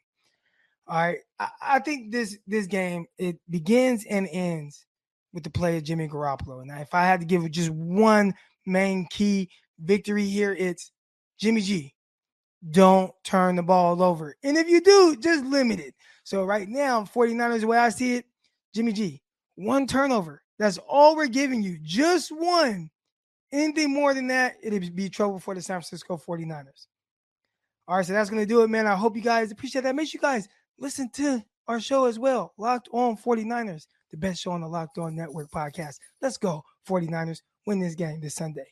All 0.87 0.97
right, 0.97 1.19
I, 1.39 1.49
I 1.63 1.79
think 1.79 2.11
this 2.13 2.37
this 2.47 2.67
game 2.67 3.07
it 3.19 3.39
begins 3.49 4.05
and 4.09 4.29
ends 4.31 4.85
with 5.33 5.45
the 5.45 5.51
play 5.51 5.77
of 5.77 5.85
Jimmy 5.85 6.09
Garoppolo. 6.09 6.65
Now, 6.65 6.81
if 6.81 6.95
I 6.95 7.05
had 7.05 7.21
to 7.21 7.27
give 7.27 7.49
just 7.51 7.71
one 7.71 8.35
main 8.67 9.07
key 9.11 9.49
victory 9.79 10.27
here, 10.27 10.53
it's 10.53 10.93
Jimmy 11.39 11.61
G. 11.61 11.95
Don't 12.71 13.13
turn 13.25 13.57
the 13.57 13.63
ball 13.63 14.03
over. 14.03 14.37
And 14.45 14.57
if 14.57 14.69
you 14.69 14.81
do, 14.81 15.17
just 15.17 15.45
limit 15.45 15.81
it. 15.81 15.95
So 16.25 16.45
right 16.45 16.69
now, 16.69 17.03
49ers, 17.03 17.61
the 17.61 17.67
way 17.67 17.79
I 17.79 17.89
see 17.89 18.15
it, 18.15 18.27
Jimmy 18.75 18.93
G, 18.93 19.23
one 19.57 19.87
turnover. 19.87 20.43
That's 20.59 20.79
all 20.89 21.17
we're 21.17 21.27
giving 21.27 21.63
you. 21.63 21.79
Just 21.83 22.31
one. 22.31 22.91
Anything 23.51 23.93
more 23.93 24.15
than 24.15 24.29
that, 24.29 24.57
it'd 24.63 24.95
be 24.95 25.09
trouble 25.09 25.39
for 25.39 25.55
the 25.55 25.61
San 25.61 25.81
Francisco 25.81 26.17
49ers. 26.17 26.87
All 27.93 27.99
right, 27.99 28.07
so 28.07 28.15
that's 28.15 28.31
going 28.31 28.41
to 28.41 28.47
do 28.47 28.63
it, 28.63 28.71
man. 28.71 28.87
I 28.87 28.95
hope 28.95 29.17
you 29.17 29.23
guys 29.23 29.53
appreciate 29.53 29.83
that. 29.83 29.95
Make 29.95 30.09
sure 30.09 30.19
you 30.19 30.23
guys 30.23 30.49
listen 30.79 31.11
to 31.11 31.45
our 31.69 31.79
show 31.79 32.07
as 32.07 32.19
well. 32.19 32.55
Locked 32.57 32.89
on 32.91 33.19
49ers. 33.19 33.87
the 34.11 34.17
best 34.17 34.41
show 34.41 34.53
on 34.53 34.63
the 34.63 34.67
Locked 34.67 34.97
On 34.97 35.15
Network 35.15 35.51
podcast. 35.51 35.97
Let's 36.23 36.39
go, 36.39 36.63
49ers. 36.89 37.43
Win 37.67 37.81
this 37.81 37.95
game 37.95 38.23
this 38.23 38.35
Sunday. 38.35 38.65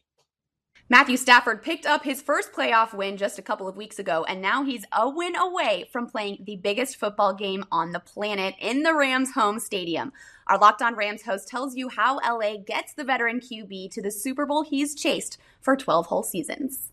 Matthew 0.88 1.18
Stafford 1.18 1.62
picked 1.62 1.84
up 1.84 2.02
his 2.02 2.22
first 2.22 2.54
playoff 2.54 2.94
win 2.94 3.18
just 3.18 3.38
a 3.38 3.42
couple 3.42 3.68
of 3.68 3.76
weeks 3.76 3.98
ago, 3.98 4.24
and 4.26 4.40
now 4.40 4.64
he's 4.64 4.86
a 4.90 5.06
win 5.06 5.36
away 5.36 5.86
from 5.92 6.06
playing 6.06 6.42
the 6.46 6.56
biggest 6.56 6.96
football 6.96 7.34
game 7.34 7.66
on 7.70 7.92
the 7.92 8.00
planet 8.00 8.54
in 8.58 8.84
the 8.84 8.94
Rams' 8.94 9.32
home 9.32 9.60
stadium. 9.60 10.14
Our 10.46 10.56
Locked 10.56 10.80
On 10.80 10.94
Rams 10.94 11.24
host 11.24 11.46
tells 11.46 11.76
you 11.76 11.90
how 11.90 12.20
LA 12.20 12.56
gets 12.56 12.94
the 12.94 13.04
veteran 13.04 13.40
QB 13.40 13.90
to 13.90 14.00
the 14.00 14.10
Super 14.10 14.46
Bowl 14.46 14.62
he's 14.62 14.94
chased 14.94 15.36
for 15.60 15.76
12 15.76 16.06
whole 16.06 16.22
seasons. 16.22 16.90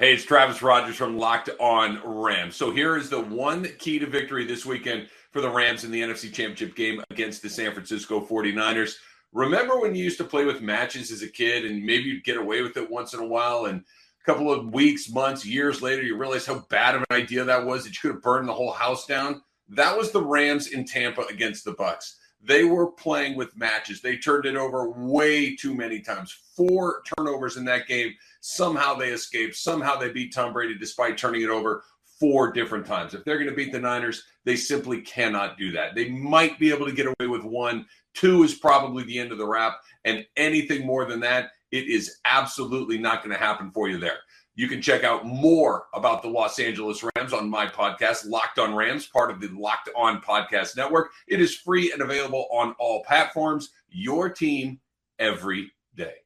Hey, 0.00 0.14
it's 0.14 0.24
Travis 0.24 0.62
Rogers 0.62 0.96
from 0.96 1.18
Locked 1.18 1.50
On 1.60 2.00
Rams. 2.02 2.56
So 2.56 2.70
here 2.70 2.96
is 2.96 3.10
the 3.10 3.20
one 3.20 3.68
key 3.78 3.98
to 3.98 4.06
victory 4.06 4.46
this 4.46 4.64
weekend 4.64 5.10
for 5.30 5.42
the 5.42 5.50
Rams 5.50 5.84
in 5.84 5.90
the 5.90 6.00
NFC 6.00 6.32
Championship 6.32 6.74
game 6.74 7.04
against 7.10 7.42
the 7.42 7.50
San 7.50 7.74
Francisco 7.74 8.18
49ers. 8.18 8.94
Remember 9.34 9.78
when 9.78 9.94
you 9.94 10.02
used 10.02 10.16
to 10.16 10.24
play 10.24 10.46
with 10.46 10.62
matches 10.62 11.10
as 11.10 11.20
a 11.20 11.28
kid 11.28 11.66
and 11.66 11.84
maybe 11.84 12.04
you'd 12.04 12.24
get 12.24 12.38
away 12.38 12.62
with 12.62 12.78
it 12.78 12.90
once 12.90 13.12
in 13.12 13.20
a 13.20 13.26
while 13.26 13.66
and 13.66 13.80
a 13.80 14.24
couple 14.24 14.50
of 14.50 14.72
weeks, 14.72 15.10
months, 15.10 15.44
years 15.44 15.82
later 15.82 16.00
you 16.00 16.16
realize 16.16 16.46
how 16.46 16.60
bad 16.70 16.94
of 16.94 17.04
an 17.10 17.20
idea 17.20 17.44
that 17.44 17.66
was 17.66 17.84
that 17.84 17.92
you 17.92 18.00
could 18.00 18.14
have 18.14 18.22
burned 18.22 18.48
the 18.48 18.54
whole 18.54 18.72
house 18.72 19.04
down? 19.04 19.42
That 19.68 19.98
was 19.98 20.12
the 20.12 20.24
Rams 20.24 20.68
in 20.68 20.86
Tampa 20.86 21.26
against 21.28 21.66
the 21.66 21.72
Bucks. 21.72 22.16
They 22.42 22.64
were 22.64 22.90
playing 22.90 23.36
with 23.36 23.54
matches. 23.54 24.00
They 24.00 24.16
turned 24.16 24.46
it 24.46 24.56
over 24.56 24.88
way 24.88 25.54
too 25.54 25.74
many 25.74 26.00
times. 26.00 26.34
Four 26.56 27.02
turnovers 27.18 27.58
in 27.58 27.66
that 27.66 27.86
game. 27.86 28.14
Somehow 28.40 28.94
they 28.94 29.10
escaped. 29.10 29.56
Somehow 29.56 29.96
they 29.96 30.10
beat 30.10 30.34
Tom 30.34 30.52
Brady 30.52 30.76
despite 30.78 31.18
turning 31.18 31.42
it 31.42 31.50
over 31.50 31.84
four 32.18 32.52
different 32.52 32.86
times. 32.86 33.14
If 33.14 33.24
they're 33.24 33.38
going 33.38 33.48
to 33.48 33.56
beat 33.56 33.72
the 33.72 33.80
Niners, 33.80 34.24
they 34.44 34.56
simply 34.56 35.00
cannot 35.00 35.56
do 35.56 35.72
that. 35.72 35.94
They 35.94 36.10
might 36.10 36.58
be 36.58 36.70
able 36.70 36.86
to 36.86 36.92
get 36.92 37.06
away 37.06 37.28
with 37.28 37.42
one. 37.42 37.86
Two 38.14 38.42
is 38.42 38.54
probably 38.54 39.04
the 39.04 39.18
end 39.18 39.32
of 39.32 39.38
the 39.38 39.46
wrap. 39.46 39.80
And 40.04 40.26
anything 40.36 40.86
more 40.86 41.06
than 41.06 41.20
that, 41.20 41.50
it 41.70 41.88
is 41.88 42.18
absolutely 42.24 42.98
not 42.98 43.22
going 43.22 43.34
to 43.34 43.42
happen 43.42 43.70
for 43.70 43.88
you 43.88 43.98
there. 43.98 44.18
You 44.54 44.68
can 44.68 44.82
check 44.82 45.04
out 45.04 45.24
more 45.24 45.86
about 45.94 46.20
the 46.20 46.28
Los 46.28 46.58
Angeles 46.58 47.02
Rams 47.16 47.32
on 47.32 47.48
my 47.48 47.66
podcast, 47.66 48.28
Locked 48.28 48.58
on 48.58 48.74
Rams, 48.74 49.06
part 49.06 49.30
of 49.30 49.40
the 49.40 49.48
Locked 49.48 49.88
on 49.96 50.20
Podcast 50.20 50.76
Network. 50.76 51.12
It 51.28 51.40
is 51.40 51.56
free 51.56 51.92
and 51.92 52.02
available 52.02 52.46
on 52.50 52.74
all 52.78 53.02
platforms. 53.04 53.70
Your 53.88 54.28
team 54.28 54.80
every 55.18 55.72
day. 55.96 56.16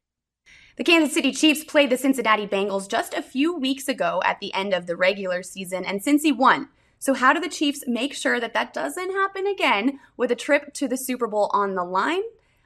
The 0.76 0.82
Kansas 0.82 1.14
City 1.14 1.30
Chiefs 1.30 1.62
played 1.62 1.90
the 1.90 1.96
Cincinnati 1.96 2.48
Bengals 2.48 2.88
just 2.88 3.14
a 3.14 3.22
few 3.22 3.56
weeks 3.56 3.87
ago 3.87 4.20
at 4.24 4.40
the 4.40 4.52
end 4.52 4.74
of 4.74 4.87
the 4.87 4.96
regular 4.96 5.40
season, 5.44 5.84
and 5.84 6.02
Cincy 6.02 6.37
won. 6.37 6.68
So, 6.98 7.14
how 7.14 7.32
do 7.32 7.38
the 7.38 7.48
Chiefs 7.48 7.84
make 7.87 8.12
sure 8.12 8.40
that 8.40 8.54
that 8.54 8.74
doesn't 8.74 9.12
happen 9.12 9.46
again 9.46 10.00
with 10.16 10.32
a 10.32 10.37
trip 10.37 10.74
to 10.74 10.88
the 10.88 10.96
Super 10.96 11.28
Bowl 11.28 11.48
on 11.52 11.76
the 11.76 11.84
line? 11.84 12.22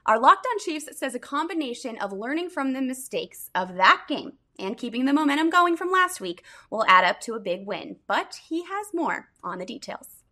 Our 0.07 0.19
Locked 0.19 0.47
On 0.51 0.57
Chiefs 0.57 0.97
says 0.97 1.13
a 1.13 1.19
combination 1.19 1.99
of 1.99 2.11
learning 2.11 2.49
from 2.49 2.73
the 2.73 2.81
mistakes 2.81 3.51
of 3.53 3.75
that 3.75 4.05
game 4.07 4.33
and 4.57 4.75
keeping 4.75 5.05
the 5.05 5.13
momentum 5.13 5.51
going 5.51 5.77
from 5.77 5.91
last 5.91 6.19
week 6.19 6.43
will 6.71 6.85
add 6.87 7.05
up 7.05 7.21
to 7.21 7.35
a 7.35 7.39
big 7.39 7.67
win. 7.67 7.97
But 8.07 8.39
he 8.49 8.63
has 8.63 8.87
more 8.91 9.29
on 9.43 9.59
the 9.59 9.65
details. 9.65 10.23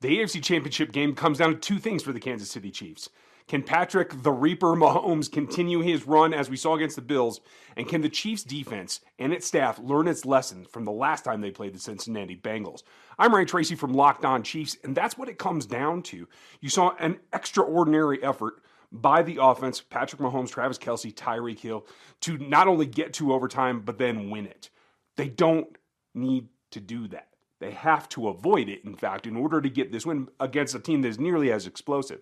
The 0.00 0.18
AFC 0.18 0.42
Championship 0.42 0.90
game 0.90 1.14
comes 1.14 1.38
down 1.38 1.52
to 1.52 1.60
two 1.60 1.78
things 1.78 2.02
for 2.02 2.12
the 2.12 2.18
Kansas 2.18 2.50
City 2.50 2.72
Chiefs. 2.72 3.08
Can 3.48 3.62
Patrick 3.62 4.22
the 4.22 4.32
Reaper 4.32 4.74
Mahomes 4.74 5.30
continue 5.30 5.80
his 5.80 6.06
run 6.06 6.32
as 6.32 6.48
we 6.48 6.56
saw 6.56 6.74
against 6.74 6.96
the 6.96 7.02
Bills? 7.02 7.40
And 7.76 7.88
can 7.88 8.00
the 8.00 8.08
Chiefs 8.08 8.44
defense 8.44 9.00
and 9.18 9.32
its 9.32 9.46
staff 9.46 9.78
learn 9.78 10.08
its 10.08 10.24
lessons 10.24 10.68
from 10.68 10.84
the 10.84 10.92
last 10.92 11.24
time 11.24 11.40
they 11.40 11.50
played 11.50 11.74
the 11.74 11.78
Cincinnati 11.78 12.36
Bengals? 12.36 12.82
I'm 13.18 13.34
Ryan 13.34 13.46
Tracy 13.46 13.74
from 13.74 13.92
Locked 13.92 14.24
On 14.24 14.42
Chiefs, 14.42 14.76
and 14.84 14.94
that's 14.94 15.18
what 15.18 15.28
it 15.28 15.38
comes 15.38 15.66
down 15.66 16.02
to. 16.04 16.28
You 16.60 16.68
saw 16.68 16.94
an 16.98 17.18
extraordinary 17.32 18.22
effort 18.22 18.62
by 18.90 19.22
the 19.22 19.38
offense, 19.40 19.80
Patrick 19.80 20.20
Mahomes, 20.20 20.50
Travis 20.50 20.78
Kelce, 20.78 21.14
Tyreek 21.14 21.58
Hill, 21.58 21.86
to 22.20 22.36
not 22.38 22.68
only 22.68 22.86
get 22.86 23.14
to 23.14 23.32
overtime, 23.32 23.80
but 23.80 23.98
then 23.98 24.30
win 24.30 24.46
it. 24.46 24.70
They 25.16 25.28
don't 25.28 25.76
need 26.14 26.48
to 26.70 26.80
do 26.80 27.08
that. 27.08 27.28
They 27.58 27.70
have 27.70 28.08
to 28.10 28.28
avoid 28.28 28.68
it, 28.68 28.84
in 28.84 28.96
fact, 28.96 29.26
in 29.26 29.36
order 29.36 29.60
to 29.60 29.70
get 29.70 29.92
this 29.92 30.04
win 30.04 30.28
against 30.40 30.74
a 30.74 30.80
team 30.80 31.02
that 31.02 31.08
is 31.08 31.18
nearly 31.18 31.52
as 31.52 31.66
explosive. 31.66 32.20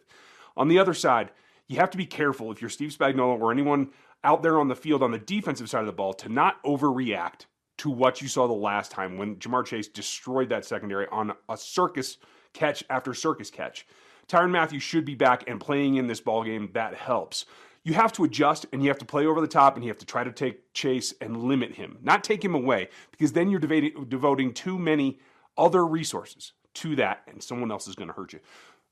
On 0.56 0.68
the 0.68 0.78
other 0.78 0.94
side, 0.94 1.30
you 1.68 1.76
have 1.76 1.90
to 1.90 1.98
be 1.98 2.06
careful 2.06 2.50
if 2.50 2.60
you're 2.60 2.70
Steve 2.70 2.90
Spagnuolo 2.90 3.40
or 3.40 3.52
anyone 3.52 3.90
out 4.24 4.42
there 4.42 4.58
on 4.58 4.68
the 4.68 4.74
field 4.74 5.02
on 5.02 5.12
the 5.12 5.18
defensive 5.18 5.70
side 5.70 5.80
of 5.80 5.86
the 5.86 5.92
ball 5.92 6.12
to 6.14 6.28
not 6.28 6.62
overreact 6.64 7.46
to 7.78 7.90
what 7.90 8.20
you 8.20 8.28
saw 8.28 8.46
the 8.46 8.52
last 8.52 8.90
time 8.90 9.16
when 9.16 9.36
Ja'Marr 9.36 9.64
Chase 9.64 9.88
destroyed 9.88 10.50
that 10.50 10.64
secondary 10.64 11.06
on 11.10 11.32
a 11.48 11.56
circus 11.56 12.18
catch 12.52 12.84
after 12.90 13.14
circus 13.14 13.50
catch. 13.50 13.86
Tyrann 14.28 14.50
Mathieu 14.50 14.78
should 14.78 15.04
be 15.04 15.14
back 15.14 15.44
and 15.48 15.60
playing 15.60 15.94
in 15.96 16.06
this 16.06 16.20
ball 16.20 16.44
game. 16.44 16.70
That 16.74 16.94
helps. 16.94 17.46
You 17.82 17.94
have 17.94 18.12
to 18.12 18.24
adjust 18.24 18.66
and 18.72 18.82
you 18.82 18.88
have 18.88 18.98
to 18.98 19.06
play 19.06 19.24
over 19.24 19.40
the 19.40 19.48
top 19.48 19.76
and 19.76 19.84
you 19.84 19.90
have 19.90 19.98
to 19.98 20.06
try 20.06 20.22
to 20.22 20.32
take 20.32 20.74
Chase 20.74 21.14
and 21.20 21.44
limit 21.44 21.74
him, 21.74 21.98
not 22.02 22.22
take 22.22 22.44
him 22.44 22.54
away, 22.54 22.90
because 23.10 23.32
then 23.32 23.48
you're 23.48 23.58
devoting 23.60 24.52
too 24.52 24.78
many 24.78 25.18
other 25.56 25.86
resources 25.86 26.52
to 26.74 26.94
that 26.96 27.22
and 27.26 27.42
someone 27.42 27.70
else 27.70 27.88
is 27.88 27.94
going 27.94 28.08
to 28.08 28.14
hurt 28.14 28.34
you. 28.34 28.40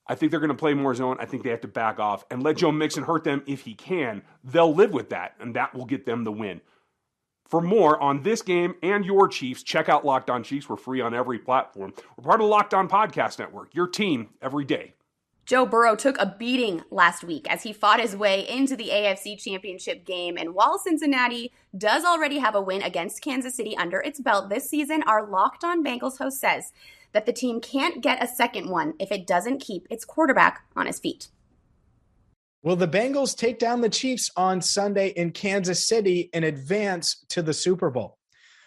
I 0.09 0.15
think 0.15 0.31
they're 0.31 0.41
going 0.41 0.49
to 0.49 0.55
play 0.55 0.75
more 0.75 0.95
zone. 0.95 1.17
I 1.21 1.27
think 1.27 1.43
they 1.43 1.51
have 1.51 1.61
to 1.61 1.69
back 1.69 1.99
off 1.99 2.25
and 2.31 2.43
let 2.43 2.57
Joe 2.57 2.73
Mixon 2.73 3.05
hurt 3.05 3.25
them 3.25 3.43
if 3.47 3.63
he 3.63 3.75
can. 3.75 4.23
They'll 4.43 4.75
live 4.75 4.93
with 4.93 5.11
that, 5.11 5.35
and 5.39 5.55
that 5.55 5.75
will 5.75 5.85
get 5.85 6.07
them 6.07 6.25
the 6.25 6.33
win. 6.33 6.61
For 7.49 7.61
more 7.63 8.01
on 8.01 8.23
this 8.23 8.43
game 8.43 8.75
and 8.83 9.05
your 9.05 9.27
Chiefs, 9.27 9.63
check 9.63 9.89
out 9.89 10.05
Locked 10.05 10.29
On 10.29 10.43
Chiefs. 10.43 10.69
We're 10.69 10.77
free 10.77 11.01
on 11.01 11.15
every 11.15 11.39
platform. 11.39 11.95
We're 12.17 12.25
part 12.25 12.41
of 12.41 12.47
the 12.47 12.51
Locked 12.51 12.75
On 12.75 12.89
Podcast 12.89 13.39
Network, 13.39 13.75
your 13.75 13.87
team 13.87 14.29
every 14.43 14.65
day. 14.65 14.95
Joe 15.47 15.65
Burrow 15.65 15.97
took 15.97 16.19
a 16.19 16.37
beating 16.39 16.83
last 16.91 17.25
week 17.25 17.51
as 17.51 17.63
he 17.63 17.73
fought 17.73 18.01
his 18.01 18.15
way 18.15 18.47
into 18.47 18.77
the 18.77 18.91
AFC 18.91 19.43
Championship 19.43 20.05
game. 20.05 20.37
And 20.37 20.55
while 20.55 20.79
Cincinnati 20.79 21.53
does 21.77 22.05
already 22.05 22.37
have 22.37 22.55
a 22.55 22.61
win 22.61 22.83
against 22.83 23.23
Kansas 23.23 23.55
City 23.55 23.75
under 23.79 23.99
its 24.01 24.21
belt 24.21 24.51
this 24.51 24.69
season, 24.69 25.03
our 25.07 25.27
Locked 25.27 25.65
On 25.65 25.83
Bengals 25.83 26.19
host 26.19 26.39
says 26.39 26.75
that 27.13 27.27
the 27.27 27.33
team 27.33 27.61
can't 27.61 28.03
get 28.03 28.23
a 28.23 28.27
second 28.27 28.69
one 28.69 28.95
if 28.99 29.11
it 29.11 29.27
doesn't 29.27 29.61
keep 29.61 29.87
its 29.91 30.05
quarterback 30.05 30.65
on 30.77 30.87
his 30.87 30.99
feet. 30.99 31.29
Will 32.63 32.77
the 32.77 32.89
Bengals 32.89 33.37
take 33.37 33.59
down 33.59 33.81
the 33.81 33.89
Chiefs 33.89 34.31
on 34.37 34.61
Sunday 34.61 35.09
in 35.09 35.31
Kansas 35.31 35.87
City 35.87 36.29
and 36.33 36.45
advance 36.45 37.25
to 37.29 37.41
the 37.41 37.55
Super 37.55 37.91
Bowl? 37.91 38.19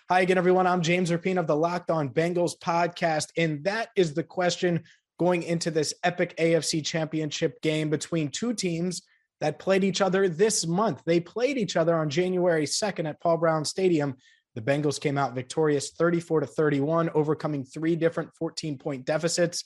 Hi 0.10 0.22
again, 0.22 0.38
everyone. 0.38 0.66
I'm 0.66 0.82
James 0.82 1.12
Rapien 1.12 1.38
of 1.38 1.48
the 1.48 1.56
Locked 1.56 1.92
On 1.92 2.10
Bengals 2.10 2.58
podcast, 2.58 3.28
and 3.38 3.64
that 3.64 3.90
is 3.96 4.14
the 4.14 4.24
question 4.24 4.84
going 5.20 5.44
into 5.44 5.72
this 5.72 5.94
epic 6.04 6.36
AFC 6.38 6.84
championship 6.86 7.62
game 7.62 7.90
between 7.90 8.30
two 8.30 8.54
teams 8.54 9.04
that 9.40 9.60
played 9.60 9.84
each 9.84 10.02
other 10.02 10.28
this 10.28 10.66
month. 10.66 11.02
They 11.06 11.20
played 11.20 11.58
each 11.58 11.76
other 11.76 11.96
on 11.96 12.10
January 12.10 12.66
2nd 12.66 13.08
at 13.08 13.20
Paul 13.20 13.38
Brown 13.38 13.66
Stadium 13.66 14.16
the 14.56 14.62
Bengals 14.62 15.00
came 15.00 15.18
out 15.18 15.36
victorious 15.36 15.92
34 15.92 16.42
to 16.42 16.48
31, 16.48 17.10
overcoming 17.14 17.64
three 17.64 17.96
different 17.96 18.34
14 18.36 18.78
point 18.78 19.06
deficits. 19.06 19.64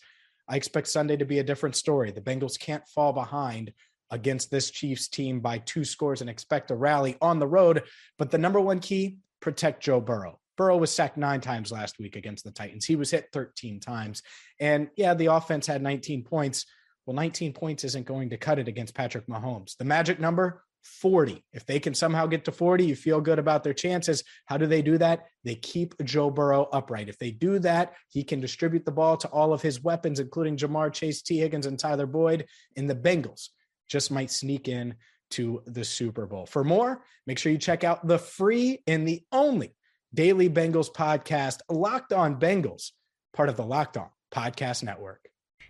I 0.48 0.56
expect 0.56 0.88
Sunday 0.88 1.18
to 1.18 1.26
be 1.26 1.40
a 1.40 1.44
different 1.44 1.76
story. 1.76 2.12
The 2.12 2.22
Bengals 2.22 2.60
can't 2.60 2.88
fall 2.88 3.14
behind 3.14 3.74
against 4.12 4.52
this 4.52 4.70
Chiefs 4.70 5.08
team 5.08 5.40
by 5.40 5.58
two 5.60 5.84
scores 5.84 6.22
and 6.22 6.30
expect 6.30 6.70
a 6.70 6.76
rally 6.76 7.18
on 7.22 7.40
the 7.40 7.48
road. 7.48 7.84
But 8.18 8.30
the 8.30 8.38
number 8.38 8.62
one 8.62 8.80
key 8.80 9.18
protect 9.40 9.84
Joe 9.84 10.00
Burrow. 10.00 10.40
Burrow 10.58 10.78
was 10.78 10.92
sacked 10.92 11.18
nine 11.18 11.42
times 11.42 11.72
last 11.72 12.00
week 12.00 12.16
against 12.16 12.44
the 12.44 12.52
Titans. 12.52 12.86
He 12.86 12.96
was 12.96 13.12
hit 13.12 13.30
13 13.34 13.80
times. 13.80 14.22
And 14.60 14.90
yeah, 14.96 15.14
the 15.14 15.28
offense 15.28 15.68
had 15.68 15.82
19 15.82 16.24
points. 16.24 16.66
Well, 17.06 17.16
19 17.16 17.54
points 17.54 17.84
isn't 17.84 18.06
going 18.06 18.30
to 18.30 18.38
cut 18.38 18.60
it 18.60 18.68
against 18.68 18.96
Patrick 18.96 19.28
Mahomes. 19.28 19.76
The 19.78 19.84
magic 19.84 20.20
number 20.20 20.64
40. 20.86 21.44
If 21.52 21.66
they 21.66 21.80
can 21.80 21.94
somehow 21.94 22.28
get 22.28 22.46
to 22.46 22.52
40, 22.52 22.86
you 22.86 22.96
feel 22.96 23.20
good 23.20 23.40
about 23.40 23.64
their 23.64 23.74
chances. 23.74 24.24
How 24.46 24.58
do 24.58 24.68
they 24.68 24.82
do 24.82 24.98
that? 25.00 25.26
They 25.44 25.56
keep 25.56 25.96
Joe 26.04 26.30
Burrow 26.30 26.70
upright. 26.72 27.10
If 27.10 27.18
they 27.18 27.32
do 27.32 27.60
that, 27.60 27.94
he 28.10 28.24
can 28.24 28.40
distribute 28.40 28.86
the 28.86 28.92
ball 28.92 29.18
to 29.18 29.28
all 29.30 29.52
of 29.52 29.62
his 29.62 29.82
weapons, 29.82 30.20
including 30.20 30.58
Ja'Marr 30.58 30.94
Chase, 30.94 31.22
Tee 31.22 31.40
Higgins, 31.40 31.66
and 31.66 31.80
Tyler 31.80 32.06
Boyd. 32.06 32.46
And 32.78 32.90
the 32.90 32.96
Bengals 32.96 33.50
just 33.90 34.12
might 34.12 34.32
sneak 34.32 34.68
in 34.68 34.96
to 35.32 35.64
the 35.66 35.84
Super 35.84 36.28
Bowl. 36.28 36.46
For 36.46 36.64
more, 36.64 37.04
make 37.26 37.40
sure 37.40 37.52
you 37.52 37.58
check 37.58 37.84
out 37.84 38.08
the 38.08 38.20
free 38.20 38.84
and 38.86 39.08
the 39.08 39.24
only 39.32 39.76
daily 40.14 40.50
Bengals 40.50 40.92
podcast, 40.92 41.60
Locked 41.70 42.14
On 42.14 42.40
Bengals, 42.40 42.92
part 43.34 43.50
of 43.50 43.58
the 43.58 43.66
Locked 43.66 43.98
On 43.98 44.10
Podcast 44.32 44.84
Network. 44.84 45.28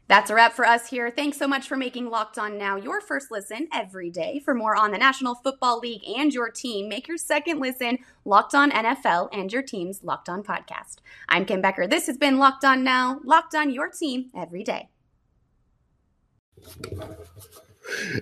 That's 0.07 0.29
a 0.29 0.35
wrap 0.35 0.53
for 0.53 0.65
us 0.65 0.87
here. 0.87 1.09
Thanks 1.09 1.37
so 1.37 1.47
much 1.47 1.67
for 1.67 1.75
making 1.75 2.11
Locked 2.11 2.37
On 2.37 2.59
Now 2.59 2.75
your 2.75 3.01
first 3.01 3.31
listen 3.31 3.67
every 3.73 4.11
day. 4.11 4.39
For 4.45 4.53
more 4.53 4.75
on 4.75 4.91
the 4.91 4.99
National 4.99 5.33
Football 5.33 5.79
League 5.79 6.03
and 6.07 6.31
your 6.31 6.51
team, 6.51 6.87
make 6.87 7.07
your 7.07 7.17
second 7.17 7.59
listen 7.59 7.97
Locked 8.23 8.53
On 8.53 8.69
NFL 8.69 9.29
and 9.33 9.51
your 9.51 9.63
team's 9.63 10.03
Locked 10.03 10.29
On 10.29 10.43
podcast. 10.43 10.97
I'm 11.27 11.43
Kim 11.43 11.59
Becker. 11.59 11.87
This 11.87 12.05
has 12.05 12.19
been 12.19 12.37
Locked 12.37 12.63
On 12.63 12.83
Now, 12.83 13.19
Locked 13.23 13.55
On 13.55 13.71
your 13.71 13.89
team 13.89 14.29
every 14.37 14.63
day. 14.63 14.89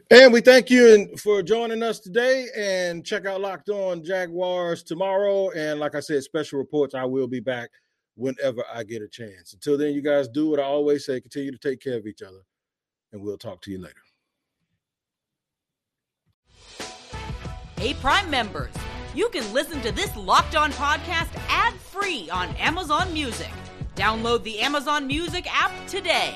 And 0.09 0.31
we 0.31 0.39
thank 0.39 0.69
you 0.69 1.15
for 1.17 1.41
joining 1.43 1.83
us 1.83 1.99
today 1.99 2.47
and 2.55 3.05
check 3.05 3.25
out 3.25 3.41
Locked 3.41 3.69
On 3.69 4.01
Jaguars 4.01 4.83
tomorrow. 4.83 5.49
And 5.51 5.81
like 5.81 5.95
I 5.95 5.99
said, 5.99 6.23
special 6.23 6.59
reports, 6.59 6.95
I 6.95 7.03
will 7.03 7.27
be 7.27 7.41
back 7.41 7.69
whenever 8.15 8.63
I 8.71 8.83
get 8.83 9.01
a 9.01 9.07
chance. 9.07 9.53
Until 9.53 9.77
then, 9.77 9.93
you 9.93 10.01
guys 10.01 10.27
do 10.27 10.49
what 10.49 10.59
I 10.59 10.63
always 10.63 11.05
say 11.05 11.19
continue 11.19 11.51
to 11.51 11.57
take 11.57 11.79
care 11.81 11.97
of 11.97 12.05
each 12.07 12.21
other. 12.21 12.41
and 13.11 13.21
we'll 13.21 13.37
talk 13.37 13.61
to 13.61 13.71
you 13.71 13.79
later. 13.79 13.95
Hey, 17.77 17.93
Prime 17.95 18.29
members, 18.29 18.73
you 19.13 19.29
can 19.29 19.51
listen 19.53 19.81
to 19.81 19.91
this 19.91 20.15
Locked 20.15 20.55
On 20.55 20.71
podcast 20.73 21.29
ad 21.49 21.73
free 21.75 22.29
on 22.29 22.49
Amazon 22.55 23.11
Music. 23.13 23.51
Download 23.95 24.43
the 24.43 24.59
Amazon 24.59 25.05
Music 25.05 25.45
app 25.53 25.71
today. 25.87 26.35